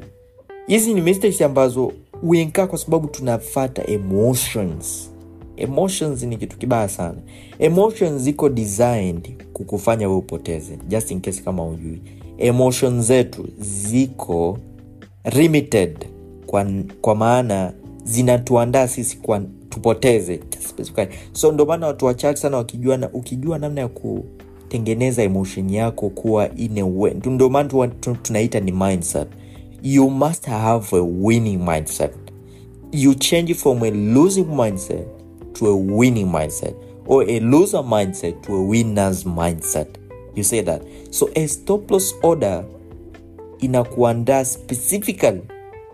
Hizi 0.67 0.93
ni 0.93 1.01
mistakes 1.01 1.41
ambazo 1.41 1.91
uenkaa 2.23 2.67
kwa 2.67 2.78
sababu 2.78 3.08
tunafata 3.08 3.88
emotions. 3.88 5.12
Emotions 5.58 6.23
ni 6.23 6.38
kitu 6.38 6.58
kibaya 6.58 6.89
sana. 6.89 7.17
Emotions 7.60 8.21
ziko 8.21 8.49
designed 8.49 9.43
kukufanya 9.54 10.10
we 10.10 10.15
upoteze. 10.15 10.78
Just 10.88 11.12
in 11.12 11.21
case 11.21 11.41
kama 11.41 11.65
ujui 11.67 12.01
emotions 12.38 13.06
zetu 13.06 13.47
ziko 13.60 14.58
limited 15.36 16.06
kwa, 16.45 16.65
kwa 17.01 17.15
maana 17.15 17.73
zinatuandaa 18.04 18.88
sisi 18.88 19.17
kwa 19.17 19.41
tupoteze. 19.69 20.39
So 21.32 21.51
ndio 21.51 21.65
maana 21.65 21.88
watu 21.88 22.06
wachache 22.06 22.41
sana 22.41 22.58
wakijua 22.58 22.97
na, 22.97 23.10
ukijua 23.13 23.60
namna 23.60 23.82
ya 23.82 23.88
kutengeneza 24.65 25.23
emotion 25.23 25.69
yako 25.69 26.10
kuwa 26.10 26.56
ine 26.56 26.84
ndio 27.15 27.49
maana 27.49 27.88
tunaita 28.21 28.60
ni 28.60 28.71
mindset. 28.71 29.28
You 29.84 30.10
must 30.10 30.45
have 30.45 30.97
a 30.97 31.01
winning 31.01 31.58
mindset. 31.58 32.12
You 32.91 33.13
change 33.13 33.54
from 33.54 33.84
a 33.84 33.91
losing 33.91 34.45
mindset 34.45 35.06
to 35.54 35.67
a 35.67 35.75
winning 35.75 36.28
mindset 36.28 36.73
or 37.08 37.23
a 37.30 37.39
loser 37.39 37.84
mindset 37.84 38.41
to 38.41 38.56
a 38.56 38.62
winner's 38.62 39.25
mindset. 39.25 39.88
You 40.36 40.43
say 40.43 40.62
that. 40.62 40.82
So 41.12 41.30
a 41.36 41.47
stop 41.47 41.91
order 42.23 42.65
inakuandaa 43.60 44.45
specifically 44.45 45.41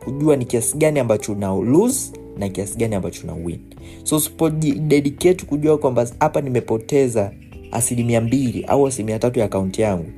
kujua 0.04 0.36
ni 0.36 0.46
kiasi 0.46 0.78
gani 0.78 1.00
ambacho 1.00 1.32
una 1.32 1.56
lose 1.56 2.12
na 2.38 2.50
kiasi 2.50 2.78
gani 2.78 2.96
ambacho 2.96 3.24
una 3.24 3.34
win. 3.34 3.60
So 4.04 4.16
usipodedicate 4.16 5.46
kujua 5.46 5.78
kwamba 5.78 6.08
hapa 6.20 6.42
nimepoteza 6.42 7.32
asilimia 7.72 8.22
mbili 8.22 8.64
au 8.66 8.88
asilimia 8.88 9.20
tatu 9.20 9.40
ya 9.40 9.46
akaunti 9.46 9.82
yangu. 9.82 10.12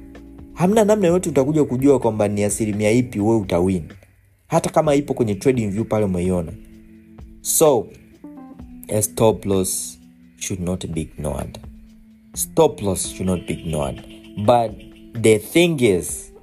Hamna 0.53 0.85
namna 0.85 1.07
yoyote 1.07 1.29
utakuja 1.29 1.63
kujua 1.63 1.99
kwamba 1.99 2.27
ni 2.27 2.43
asilimia 2.43 2.91
ipi 2.91 3.19
wewe 3.19 3.35
utawin. 3.37 3.83
Hata 4.47 4.69
kama 4.69 4.95
ipo 4.95 5.13
kwenye 5.13 5.35
trading 5.35 5.67
view 5.67 5.83
pale 5.85 6.05
umeiona. 6.05 6.51
So 7.41 7.87
a 8.87 9.01
stop 9.01 9.45
loss 9.45 9.99
should 10.37 10.61
not 10.63 10.87
be 10.87 11.01
ignored. 11.01 11.59
Stop 12.33 12.81
loss 12.81 13.07
should 13.15 13.27
not 13.29 13.47
be 13.47 13.53
ignored. 13.53 14.01
But 14.45 14.71
the 15.21 15.39
thing 15.39 15.77
is 15.81 16.33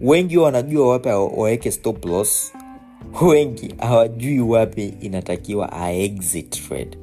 wengi 0.00 0.36
wanajua 0.38 0.88
wapi 0.88 1.08
waweke 1.08 1.70
stop 1.70 2.04
loss. 2.04 2.52
Wengi 3.22 3.74
hawajui 3.78 4.40
wapi 4.40 4.94
inatakiwa 5.00 5.72
a 5.72 5.92
exit 5.92 6.68
trade 6.68 6.98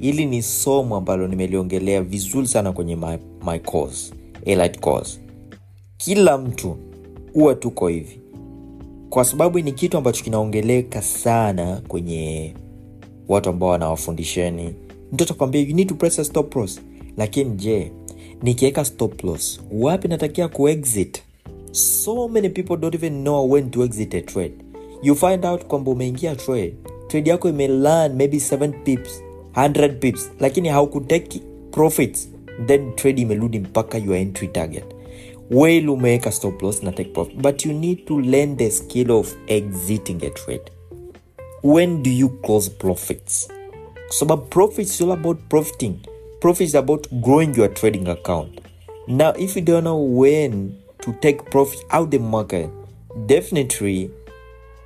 hili 0.00 0.26
ni 0.26 0.42
somo 0.42 0.96
ambalo 0.96 1.28
nimeliongelea 1.28 2.02
vizuri 2.02 2.46
sana 2.46 2.72
kwenye 2.72 2.96
my, 2.96 3.16
my 3.46 3.58
course 3.58 4.12
course. 4.80 5.20
Kila 5.96 6.38
mtu 6.38 6.76
huwa 7.32 7.54
tuko 7.54 7.88
hivi. 7.88 8.20
Kwa 9.10 9.24
sababu 9.24 9.58
ni 9.60 9.72
kitu 9.72 9.96
ambacho 9.98 10.24
kinaongeleka 10.24 11.02
sana 11.02 11.82
kwenye 11.88 12.54
watu 13.28 13.50
ambao 13.50 13.68
wanawafundisheni. 13.68 14.74
Mtoto 15.12 15.34
kwambia 15.34 15.60
you 15.60 15.74
need 15.74 15.88
to 15.88 15.94
press 15.94 16.18
a 16.18 16.24
stop 16.24 16.56
loss. 16.56 16.80
Lakini 17.16 17.50
je 17.56 17.92
nikiweka 18.42 18.84
stop 18.84 19.24
loss 19.24 19.60
wapi 19.72 20.08
natakia 20.08 20.48
kuexit 20.48 21.22
so 21.72 22.28
many 22.28 22.48
people 22.48 22.76
don't 22.76 22.94
even 22.94 23.20
know 23.22 23.50
when 23.52 23.70
to 23.70 23.84
exit 23.84 24.14
a 24.14 24.20
trade. 24.20 24.54
You 25.02 25.14
find 25.14 25.44
out 25.46 25.64
kwamba 25.64 25.90
umeingia 25.90 26.36
trade. 26.36 26.74
Trade 27.08 27.30
yako 27.30 27.48
imelan 27.48 28.14
maybe 28.16 28.36
7 28.36 28.82
pips 28.82 29.22
100 29.54 29.98
pips 29.98 30.30
lakini 30.40 30.68
haukuteki 30.68 31.42
profits. 31.70 32.30
Then 32.66 32.92
trade 32.96 33.22
imerudi 33.22 33.58
mpaka 33.58 33.98
your 33.98 34.16
entry 34.16 34.48
target. 34.48 34.84
Well 35.50 35.90
umeweka 35.90 36.32
stop 36.32 36.62
loss 36.62 36.82
na 36.82 36.92
take 36.92 37.10
profit. 37.10 37.36
But 37.36 37.66
you 37.66 37.72
need 37.72 38.04
to 38.06 38.20
learn 38.20 38.56
the 38.56 38.70
skill 38.70 39.10
of 39.10 39.36
exiting 39.46 40.24
a 40.24 40.30
trade. 40.30 40.70
When 41.62 42.02
do 42.02 42.10
you 42.10 42.28
close 42.28 42.70
profits? 42.70 43.48
Kwa 44.06 44.14
sababu 44.16 44.42
profit 44.42 44.86
is 44.86 45.00
all 45.00 45.12
about 45.12 45.38
profiting. 45.48 45.94
Profit 46.40 46.66
is 46.68 46.74
about 46.74 47.08
growing 47.12 47.54
your 47.56 47.74
trading 47.74 48.08
account. 48.08 48.60
Now 49.08 49.32
if 49.38 49.56
you 49.56 49.62
don't 49.62 49.84
know 49.84 50.18
when 50.20 50.72
to 50.98 51.12
take 51.12 51.50
profit 51.50 51.80
out 51.90 52.10
the 52.10 52.18
market 52.18 52.70
definitely 53.26 54.10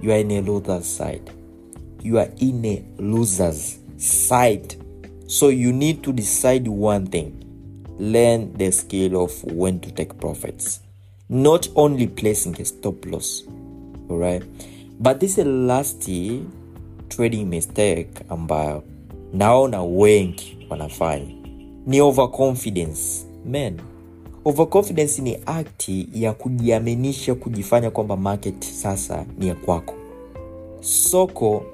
you 0.00 0.12
are 0.12 0.20
in 0.20 0.30
a 0.30 0.40
loser's 0.40 0.86
side. 0.96 1.30
You 2.02 2.18
are 2.18 2.30
in 2.38 2.64
a 2.64 2.82
loser's 2.98 3.78
side 4.04 4.76
so 5.26 5.50
you 5.50 5.72
need 5.72 6.02
to 6.02 6.12
decide 6.12 6.68
one 6.68 7.06
thing. 7.06 7.32
Learn 7.98 8.52
the 8.52 8.72
skill 8.72 9.16
of 9.16 9.44
when 9.44 9.80
to 9.80 9.90
take 9.90 10.18
profits. 10.18 10.80
Not 11.28 11.68
only 11.74 12.06
placing 12.06 12.60
a 12.60 12.64
stop 12.64 13.06
loss 13.06 13.44
all 14.08 14.40
but 15.00 15.20
this 15.20 15.38
is 15.38 15.46
last 15.46 16.08
trading 17.08 17.48
mistake 17.48 18.10
ambayo 18.28 18.82
naona 19.32 19.82
wengi 19.82 20.56
wanafanya. 20.70 21.26
Ni 21.86 22.00
overconfidence. 22.00 23.26
Men 23.46 23.80
overconfidence 24.44 25.22
ni 25.22 25.38
akti 25.46 26.08
ya 26.14 26.32
kujiaminisha 26.32 27.34
kujifanya 27.34 27.90
kwamba 27.90 28.16
market 28.16 28.64
sasa 28.64 29.26
ni 29.38 29.48
ya 29.48 29.54
kwako. 29.54 29.94
Soko 30.80 31.64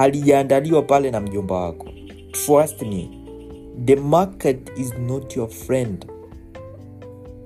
halijaandaliwa 0.00 0.82
pale 0.82 1.10
na 1.10 1.20
mjomba 1.20 1.54
wako. 1.54 1.88
Trust 2.32 2.82
me 2.82 3.08
the 3.84 3.96
market 3.96 4.58
is 4.78 4.94
not 4.98 5.36
your 5.36 5.48
friend. 5.48 6.06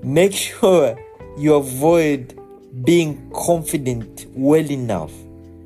Make 0.05 0.37
sure 0.37 0.97
you 1.38 1.55
avoid 1.55 2.35
being 2.73 3.14
confident 3.47 4.29
well 4.37 4.71
enough. 4.71 5.11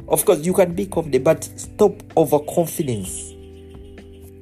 Of 0.06 0.24
course 0.24 0.46
you 0.46 0.54
can 0.54 0.72
be 0.72 0.86
confident 0.86 1.24
but 1.24 1.42
stop 1.58 2.02
overconfidence. 2.16 3.36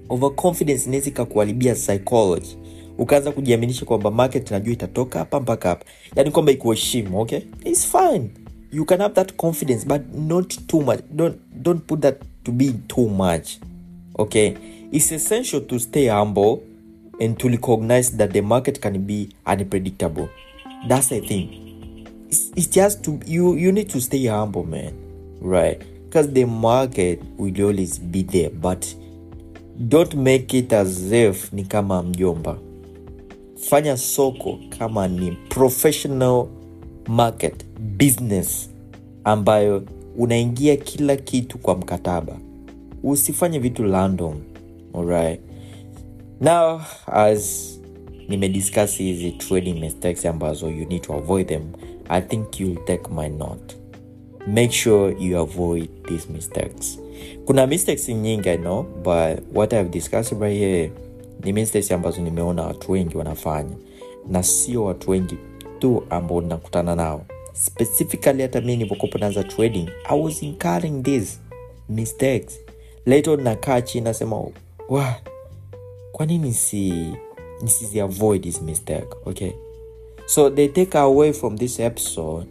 Overconfidence 0.09 0.87
inaweza 0.87 1.09
ikakuharibia 1.09 1.75
psychology. 1.75 2.57
Ukaanza 2.99 3.33
kujiaminisha 3.33 3.85
kwamba 3.87 4.11
market 4.11 4.51
najua 4.51 4.73
itatoka 4.73 5.19
hapa 5.19 5.41
mpaka 5.41 5.69
hapa. 5.69 5.85
Yani 6.17 6.31
kwamba 6.31 6.53
ikuheshimu 6.53 7.21
okay? 7.21 7.41
Its 7.65 7.87
fine. 7.87 8.31
You 8.73 8.85
can 8.85 9.01
have 9.01 9.15
that 9.15 9.33
confidence 9.37 9.87
but 9.87 10.03
not 10.15 10.67
too 10.67 10.81
much. 10.81 11.01
Don't, 11.11 11.37
don't 11.63 11.83
put 11.87 12.01
that 12.01 12.17
to 12.47 12.53
be 12.53 12.73
too 12.89 13.09
much 13.09 13.59
okay? 14.19 14.57
It's 14.93 15.13
essential 15.13 15.61
to 15.63 15.79
stay 15.79 16.07
humble 16.07 16.63
and 17.21 17.39
to 17.41 17.49
recognize 17.49 18.17
that 18.17 18.33
the 18.33 18.41
market 18.41 18.81
can 18.81 19.05
be 19.07 19.31
unpredictable. 19.47 20.29
That's 20.89 21.09
the 21.09 21.21
thing. 21.21 22.07
It's, 22.29 22.51
it's 22.57 22.67
just 22.67 23.05
to 23.05 23.21
you 23.27 23.55
you 23.55 23.73
need 23.73 23.89
to 23.91 24.01
stay 24.01 24.27
humble 24.27 24.65
man 24.65 24.95
right? 25.41 25.81
Because 26.05 26.33
the 26.33 26.45
market 26.45 27.23
will 27.37 27.55
always 27.63 27.99
be 27.99 28.23
there 28.23 28.51
but 28.51 28.95
don't 29.89 30.15
make 30.17 30.55
it 30.55 30.73
as 30.73 31.13
if 31.13 31.53
ni 31.53 31.65
kama 31.65 32.03
mjomba. 32.03 32.59
Fanya 33.71 33.97
soko 33.97 34.59
kama 34.79 35.09
ni 35.09 35.37
professional 35.49 36.49
market 37.09 37.65
business 37.97 38.69
ambayo 39.25 39.83
unaingia 40.19 40.77
kila 40.77 41.17
kitu 41.17 41.59
kwa 41.59 41.75
mkataba. 41.77 42.37
Usifanye 43.03 43.59
vitu 43.59 43.83
random 43.83 44.35
alright? 44.95 45.41
Now 46.41 46.81
as 47.07 47.73
nimediscuss 48.29 48.97
hizi 48.99 49.33
trading 49.33 49.81
mistakes 49.81 50.27
ambazo 50.27 50.71
you 50.71 50.89
need 50.89 51.03
to 51.03 51.15
avoid 51.15 51.47
them 51.47 51.63
i 52.09 52.21
think 52.23 52.61
you'll 52.61 52.85
take 52.85 53.11
my 53.17 53.29
note. 53.29 53.77
Make 54.47 54.73
sure 54.73 55.17
you 55.21 55.39
avoid 55.39 55.89
these 56.09 56.33
mistakes. 56.33 56.99
Kuna 57.45 57.67
mistakes 57.67 58.09
nyingi 58.09 58.49
i 58.49 58.57
know 58.59 58.83
but 58.83 59.57
what 59.57 59.73
i've 59.73 59.89
discussed 59.91 60.41
right 60.41 60.59
here 60.59 60.93
ni 61.45 61.53
mistakes 61.53 61.93
ambazo 61.93 62.23
nimeona 62.23 62.63
watu 62.63 62.93
wengi 62.93 63.17
wanafanya. 63.17 63.77
Na 64.29 64.43
sio 64.43 64.85
watu 64.85 65.11
wengi 65.11 65.37
tu 65.79 66.03
ambao 66.11 66.41
nakutana 66.41 66.97
nao 66.97 67.25
specifically 67.57 68.43
hata 68.43 68.61
mi 68.61 68.91
naanza 69.21 69.45
trading 69.45 69.89
i 70.05 70.21
was 70.21 70.43
incurring 70.43 71.03
these 71.03 71.39
mistakes. 71.89 72.59
Later 73.07 73.39
nakaa 73.39 73.81
chini 73.81 74.05
nasema 74.05 74.37
w 74.89 75.05
kwa 76.13 76.27
nini 76.27 76.53
si 76.55 77.13
nisizi 77.63 78.01
avoid 78.01 78.43
this 78.43 78.63
mistake 78.63 79.07
okay. 79.25 79.51
So 80.27 80.51
the 80.51 80.69
take 80.69 80.99
away 80.99 81.33
from 81.33 81.59
this 81.59 81.81
episode 81.81 82.47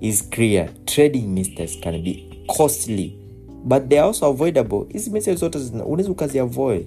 is 0.00 0.28
clear. 0.30 0.68
Trading 0.84 1.26
mistakes 1.34 1.80
can 1.80 2.02
be 2.02 2.44
costly 2.56 3.16
but 3.64 3.88
they 3.88 3.98
are 3.98 4.06
also 4.06 4.26
avoidable. 4.26 4.86
Hizi 4.92 5.10
mistakes 5.10 5.40
zote 5.40 5.58
unaweza 5.58 6.10
ukazi 6.10 6.38
avoid 6.38 6.86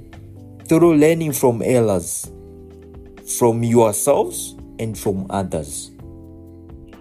through 0.67 0.93
learning 0.93 1.33
from 1.33 1.61
errors 1.61 2.31
from 3.25 3.63
yourselves 3.63 4.55
and 4.79 4.95
from 4.95 5.25
others 5.29 5.92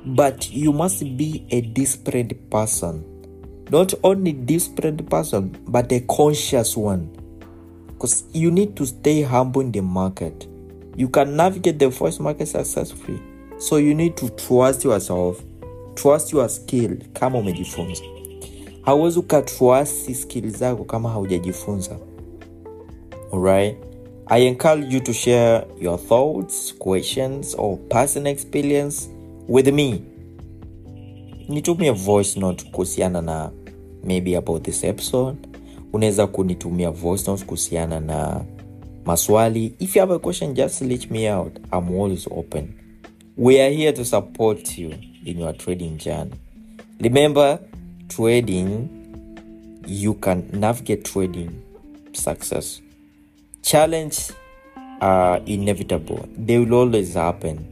but 0.04 0.50
you 0.50 0.72
must 0.72 1.16
be 1.16 1.46
a 1.50 1.60
disciplined 1.60 2.34
person. 2.50 3.04
Not 3.70 3.94
only 4.02 4.32
disciplined 4.32 5.08
person 5.08 5.56
but 5.68 5.92
a 5.92 6.00
conscious 6.00 6.76
one. 6.76 7.08
Because 7.86 8.24
you 8.32 8.50
need 8.50 8.76
to 8.76 8.86
stay 8.86 9.22
humble 9.22 9.60
in 9.60 9.72
the 9.72 9.80
market. 9.82 10.46
You 10.96 11.08
can 11.08 11.36
navigate 11.36 11.78
the 11.78 11.90
first 11.90 12.20
market 12.20 12.46
successfully. 12.48 13.20
So 13.58 13.76
you 13.76 13.94
need 13.94 14.16
to 14.16 14.28
trust 14.30 14.84
yourself. 14.84 15.42
Trust 15.94 16.32
your 16.32 16.48
skill. 16.48 16.96
Kama 17.12 17.38
umejifunza. 17.38 18.02
Hauwezi 18.82 19.18
ukatrust 19.18 20.12
skill 20.14 20.50
zako 20.50 20.84
kama 20.84 21.08
haujajifunza. 21.08 21.98
Alright? 23.32 23.76
I 24.26 24.46
encourage 24.46 24.94
you 24.94 25.00
to 25.00 25.12
share 25.12 25.66
your 25.80 25.98
thoughts 25.98 26.74
questions 26.78 27.54
or 27.58 27.78
personal 27.88 28.32
experience 28.32 29.08
with 29.48 29.68
me. 29.68 30.02
Nitumie 31.48 31.90
voice 31.90 32.40
note 32.40 32.64
kuhusiana 32.72 33.22
na 33.22 33.50
maybe 34.04 34.36
about 34.36 34.62
this 34.62 34.84
episode. 34.84 35.38
Unaweza 35.92 36.26
kunitumia 36.26 36.90
voice 36.90 37.30
note 37.30 37.44
kuhusiana 37.44 38.00
na 38.00 38.44
maswali. 39.04 39.74
If 39.78 39.96
you 39.96 40.00
have 40.00 40.14
a 40.14 40.18
question 40.18 40.54
just 40.54 40.80
reach 40.82 41.10
me 41.10 41.30
out. 41.32 41.58
I'm 41.72 42.00
always 42.00 42.26
open. 42.30 42.74
We 43.36 43.60
are 43.62 43.74
here 43.74 43.92
to 43.92 44.04
support 44.04 44.78
you 44.78 44.90
in 45.24 45.38
your 45.40 45.56
trading 45.56 45.96
journey. 45.98 46.34
Remember 47.00 47.58
trading 48.08 48.88
you 49.86 50.14
can 50.14 50.44
navigate 50.52 51.04
trading 51.04 51.50
success. 52.12 52.80
Challenge 53.62 54.16
are 55.00 55.40
inevitable. 55.46 56.28
They 56.38 56.58
will 56.58 56.74
always 56.74 57.14
happen 57.14 57.66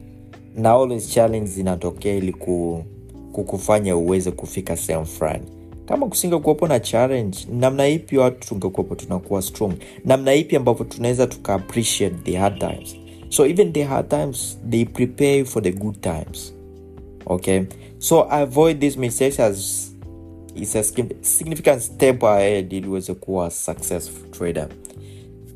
na 0.55 0.71
always 0.71 1.09
challenge 1.09 1.45
zinatokea 1.47 2.15
ili 2.15 2.33
ku, 2.33 2.83
kukufanya 3.31 3.95
uweze 3.97 4.31
kufika 4.31 4.77
sehemu 4.77 5.05
fulani. 5.05 5.45
Kama 5.85 6.07
kusinga 6.07 6.39
kuwepo 6.39 6.67
na 6.67 6.79
challenge 6.79 7.37
namna 7.53 7.87
ipi 7.87 8.17
watu 8.17 8.47
tungekuwepo 8.47 8.95
tunakuwa 8.95 9.41
strong? 9.41 9.73
Namna 10.05 10.33
ipi 10.33 10.55
ambavyo 10.55 10.85
tunaweza 10.85 11.27
tuka 11.27 11.53
appreciate 11.53 12.15
the 12.23 12.35
hard 12.37 12.59
times? 12.59 12.95
So 13.29 13.45
even 13.45 13.73
the 13.73 13.83
hard 13.83 14.09
times 14.09 14.57
they 14.69 14.85
prepare 14.85 15.45
for 15.45 15.63
the 15.63 15.71
good 15.71 16.01
times. 16.01 16.53
Okay? 17.25 17.61
So 17.99 18.21
avoid 18.31 18.79
these 18.79 18.99
mistakes 18.99 19.39
as 19.39 19.87
is 20.55 20.75
a 20.75 20.83
significant 21.21 21.81
step 21.81 22.23
ahead 22.23 22.73
ili 22.73 22.87
uweze 22.87 23.13
kuwa 23.13 23.51
successful 23.51 24.29
trader. 24.31 24.67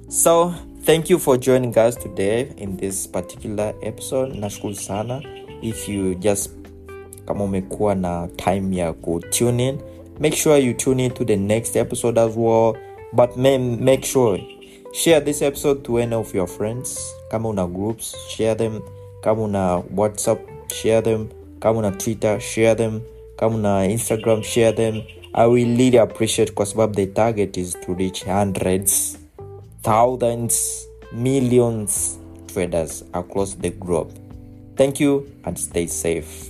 So 0.08 0.54
thank 0.86 1.10
you 1.10 1.18
for 1.20 1.38
joining 1.38 1.76
us 1.78 1.96
today 1.96 2.54
in 2.58 2.78
this 2.78 3.08
particular 3.08 3.74
episode. 3.82 4.34
Nashukuru 4.34 4.76
sana. 4.76 5.22
If 5.62 5.90
you 5.90 6.16
just 6.16 6.52
kama 7.26 7.44
umekuwa 7.44 7.96
na 7.96 8.28
time 8.28 8.78
ya 8.78 8.94
kutune 8.94 9.68
in 9.70 9.80
make 10.20 10.36
sure 10.36 10.58
you 10.58 10.74
tune 10.74 11.06
in 11.06 11.12
to 11.12 11.26
the 11.26 11.36
next 11.36 11.76
episode 11.76 12.20
as 12.22 12.36
well. 12.38 12.78
But 13.14 13.38
make 13.38 14.06
sure 14.06 14.40
share 14.94 15.22
this 15.22 15.42
episode 15.42 15.84
to 15.84 15.98
any 15.98 16.16
of 16.16 16.36
your 16.36 16.48
friends. 16.48 17.14
Kama 17.32 17.50
una 17.50 17.68
groups 17.68 18.16
share 18.30 18.56
them. 18.56 18.82
Kama 19.22 19.42
una 19.44 19.84
whatsapp 19.96 20.40
share 20.72 21.02
them. 21.02 21.30
Kama 21.60 21.80
una 21.80 21.92
twitter 21.92 22.40
share 22.40 22.76
them. 22.76 23.02
Kama 23.38 23.56
una 23.56 23.88
instagram 23.88 24.44
share 24.44 24.72
them. 24.72 25.02
I 25.34 25.48
will 25.48 25.78
really 25.78 25.98
appreciate 25.98 26.52
kwa 26.54 26.66
sababu 26.66 26.96
the 26.96 27.08
target 27.08 27.58
is 27.58 27.74
to 27.86 27.94
reach 27.94 28.24
hundreds 28.24 29.18
thousands 29.86 30.88
millions 31.12 32.18
traders 32.48 33.04
across 33.14 33.54
the 33.54 33.70
globe 33.70 34.12
thank 34.76 35.00
you 35.00 35.32
and 35.44 35.60
stay 35.60 35.86
safe 35.86 36.50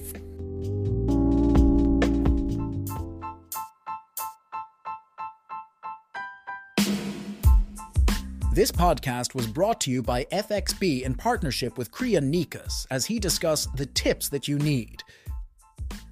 This 8.54 8.72
podcast 8.72 9.36
was 9.36 9.48
brought 9.48 9.82
to 9.82 9.92
you 9.92 10.02
by 10.02 10.24
FXB 10.32 11.02
in 11.02 11.14
partnership 11.14 11.78
with 11.78 11.92
Kriya 11.92 12.22
Nikas 12.22 12.88
as 12.90 13.06
he 13.06 13.20
discussed 13.20 13.76
the 13.76 13.86
tips 13.86 14.30
that 14.30 14.48
you 14.48 14.58
need. 14.58 15.04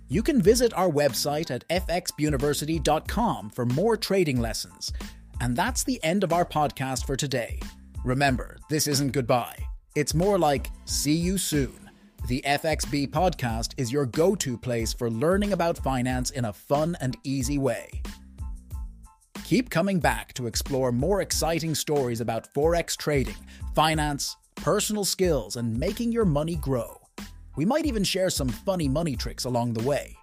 You 0.10 0.22
can 0.22 0.42
visit 0.42 0.74
our 0.74 0.90
website 0.90 1.52
at 1.52 1.66
fxuniversity.com 1.70 3.50
for 3.52 3.66
more 3.66 3.96
trading 3.96 4.42
lessons. 4.42 4.92
And 5.44 5.58
that's 5.58 5.84
the 5.84 6.02
end 6.06 6.24
of 6.24 6.32
our 6.32 6.46
podcast 6.46 7.06
for 7.06 7.18
today. 7.18 7.60
Remember, 8.06 8.56
this 8.70 8.88
isn't 8.88 9.12
goodbye. 9.12 9.58
It's 9.94 10.14
more 10.14 10.40
like 10.40 10.72
see 10.86 11.16
you 11.16 11.38
soon. 11.38 11.90
The 12.30 12.42
FXB 12.48 13.10
podcast 13.10 13.74
is 13.76 13.92
your 13.92 14.06
go 14.06 14.36
to 14.36 14.58
place 14.58 14.94
for 14.94 15.10
learning 15.10 15.52
about 15.52 15.78
finance 15.78 16.30
in 16.30 16.46
a 16.46 16.54
fun 16.54 16.96
and 17.02 17.18
easy 17.26 17.58
way. 17.58 17.90
Keep 19.44 19.70
coming 19.70 20.00
back 20.00 20.34
to 20.36 20.48
explore 20.48 20.94
more 20.94 21.20
exciting 21.20 21.76
stories 21.76 22.22
about 22.22 22.48
Forex 22.54 22.96
trading, 22.96 23.36
finance, 23.76 24.38
personal 24.56 25.04
skills, 25.04 25.58
and 25.58 25.78
making 25.78 26.14
your 26.14 26.24
money 26.24 26.56
grow. 26.56 27.02
We 27.58 27.66
might 27.66 27.86
even 27.86 28.06
share 28.06 28.30
some 28.30 28.48
funny 28.48 28.88
money 28.88 29.18
tricks 29.18 29.44
along 29.44 29.74
the 29.74 29.84
way. 29.84 30.16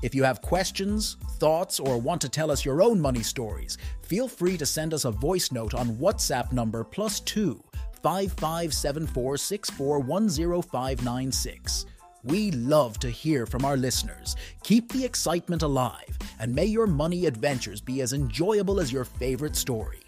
If 0.00 0.14
you 0.14 0.22
have 0.22 0.40
questions, 0.42 1.16
thoughts, 1.38 1.80
or 1.80 1.98
want 1.98 2.20
to 2.20 2.28
tell 2.28 2.50
us 2.50 2.64
your 2.64 2.82
own 2.82 3.00
money 3.00 3.22
stories, 3.22 3.78
feel 4.02 4.28
free 4.28 4.56
to 4.56 4.66
send 4.66 4.94
us 4.94 5.04
a 5.04 5.10
voice 5.10 5.50
note 5.50 5.74
on 5.74 5.96
WhatsApp 5.96 6.52
number 6.52 6.84
plus 6.84 7.20
two 7.20 7.62
five 8.00 8.32
five 8.34 8.72
seven 8.72 9.06
four 9.06 9.36
six 9.36 9.68
four 9.70 9.98
one 9.98 10.28
zero 10.28 10.62
five 10.62 11.02
nine 11.04 11.32
six. 11.32 11.84
We 12.22 12.52
love 12.52 12.98
to 13.00 13.10
hear 13.10 13.46
from 13.46 13.64
our 13.64 13.76
listeners. 13.76 14.36
Keep 14.62 14.92
the 14.92 15.04
excitement 15.04 15.62
alive, 15.62 16.16
and 16.38 16.54
may 16.54 16.66
your 16.66 16.86
money 16.86 17.26
adventures 17.26 17.80
be 17.80 18.00
as 18.00 18.12
enjoyable 18.12 18.80
as 18.80 18.92
your 18.92 19.04
favorite 19.04 19.56
story. 19.56 20.00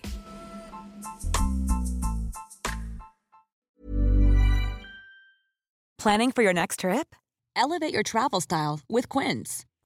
Planning 5.98 6.32
for 6.32 6.42
your 6.42 6.54
next 6.54 6.80
trip? 6.80 7.14
Elevate 7.56 7.92
your 7.92 8.02
travel 8.02 8.40
style 8.40 8.80
with 8.88 9.08
Quince. 9.08 9.66